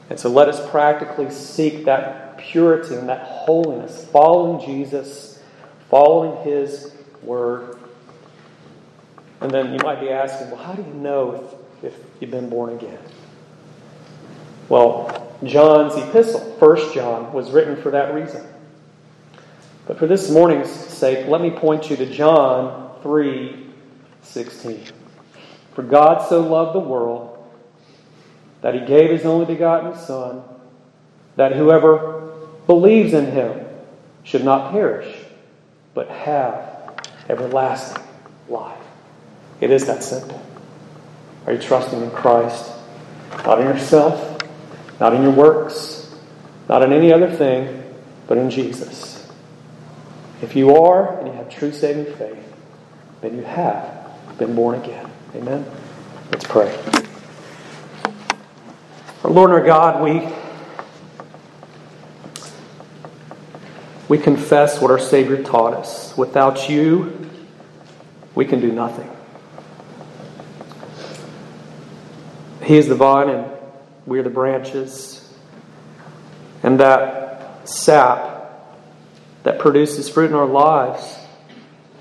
And 0.10 0.20
so 0.20 0.30
let 0.30 0.48
us 0.48 0.70
practically 0.70 1.32
seek 1.32 1.86
that 1.86 2.38
purity 2.38 2.96
and 2.96 3.10
that 3.10 3.26
holiness, 3.28 4.08
following 4.12 4.66
Jesus, 4.66 5.42
following 5.90 6.44
His 6.44 6.94
Word. 7.24 7.77
And 9.42 9.52
then 9.52 9.74
you 9.74 9.80
might 9.80 10.00
be 10.00 10.10
asking, 10.10 10.52
well, 10.52 10.64
how 10.64 10.74
do 10.74 10.82
you 10.82 10.94
know 10.94 11.58
if, 11.84 11.94
if 11.94 12.00
you've 12.20 12.32
been 12.32 12.50
born 12.50 12.74
again? 12.74 13.00
Well, 14.70 15.38
John's 15.44 15.96
epistle, 15.96 16.42
1 16.60 16.94
John, 16.94 17.32
was 17.32 17.52
written 17.52 17.76
for 17.76 17.92
that 17.92 18.14
reason. 18.14 18.46
But 19.86 19.98
for 20.00 20.08
this 20.08 20.30
morning's 20.30 20.70
sake, 20.70 21.28
let 21.28 21.42
me 21.42 21.52
point 21.52 21.90
you 21.90 21.96
to 21.98 22.06
John 22.06 22.92
3 23.04 23.66
16. 24.24 24.84
For 25.74 25.84
God 25.84 26.28
so 26.28 26.42
loved 26.42 26.76
the 26.76 26.80
world 26.80 27.38
that 28.62 28.74
he 28.74 28.82
gave 28.82 29.12
his 29.12 29.26
only 29.26 29.46
begotten 29.46 29.98
Son, 29.98 30.44
that 31.38 31.56
whoever 31.56 32.34
believes 32.66 33.14
in 33.14 33.28
him 33.28 33.66
should 34.24 34.44
not 34.44 34.72
perish, 34.72 35.08
but 35.94 36.10
have 36.10 37.08
everlasting 37.30 38.04
life. 38.50 38.87
It 39.60 39.72
is 39.72 39.86
that 39.88 40.04
simple. 40.04 40.42
Are 41.46 41.54
you 41.54 41.60
trusting 41.60 42.02
in 42.02 42.12
Christ? 42.12 42.72
Not 43.46 43.60
in 43.60 43.68
yourself, 43.68 44.42
not 45.00 45.14
in 45.14 45.22
your 45.22 45.32
works, 45.32 46.14
not 46.68 46.84
in 46.84 46.92
any 46.92 47.14
other 47.14 47.30
thing, 47.32 47.84
but 48.28 48.38
in 48.38 48.50
Jesus. 48.50 49.26
If 50.42 50.56
you 50.56 50.76
are 50.76 51.18
and 51.18 51.28
you 51.28 51.34
have 51.34 51.50
true 51.50 51.72
saving 51.72 52.14
faith, 52.16 52.56
then 53.22 53.36
you 53.36 53.44
have 53.44 54.12
been 54.38 54.56
born 54.56 54.80
again. 54.80 55.10
Amen? 55.36 55.66
Let's 56.32 56.46
pray. 56.46 56.78
Our 59.24 59.32
Lord 59.32 59.50
and 59.50 59.60
our 59.60 59.66
God, 59.66 60.04
we, 60.04 60.28
we 64.08 64.22
confess 64.22 64.80
what 64.82 64.92
our 64.92 65.00
Savior 65.00 65.42
taught 65.42 65.74
us. 65.74 66.16
Without 66.16 66.70
you, 66.70 67.30
we 68.36 68.46
can 68.46 68.62
do 68.62 68.72
nothing. 68.72 69.10
He 72.68 72.76
is 72.76 72.90
the 72.90 72.96
vine 72.96 73.30
and 73.30 73.50
we 74.06 74.20
are 74.20 74.24
the 74.24 74.30
branches. 74.30 75.24
And 76.64 76.82
that 76.82 77.70
sap 77.70 78.62
that 79.44 79.58
produces 79.58 80.10
fruit 80.10 80.32
in 80.32 80.36
our 80.36 80.46
lives 80.46 81.18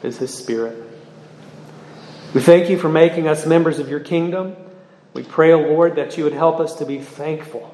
is 0.03 0.19
His 0.19 0.35
Spirit. 0.35 0.83
We 2.35 2.41
thank 2.41 2.69
you 2.69 2.81
for 2.81 2.89
making 2.89 3.29
us 3.29 3.47
members 3.47 3.79
of 3.79 3.89
your 3.89 4.01
kingdom. 4.01 4.57
We 5.15 5.23
pray, 5.23 5.53
O 5.53 5.65
oh 5.65 5.69
Lord, 5.69 5.95
that 5.97 6.19
you 6.19 6.25
would 6.25 6.33
help 6.33 6.59
us 6.59 6.75
to 6.79 6.85
be 6.85 6.99
thankful 6.99 7.73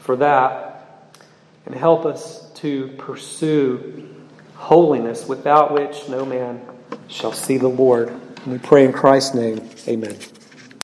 for 0.00 0.16
that 0.16 1.16
and 1.64 1.74
help 1.74 2.04
us 2.04 2.52
to 2.56 2.88
pursue 2.98 4.06
holiness 4.54 5.26
without 5.26 5.72
which 5.72 6.10
no 6.10 6.26
man 6.26 6.60
shall 7.08 7.32
see 7.32 7.56
the 7.56 7.68
Lord. 7.68 8.08
And 8.08 8.52
we 8.52 8.58
pray 8.58 8.84
in 8.84 8.92
Christ's 8.92 9.34
name. 9.34 9.66
Amen. 9.88 10.18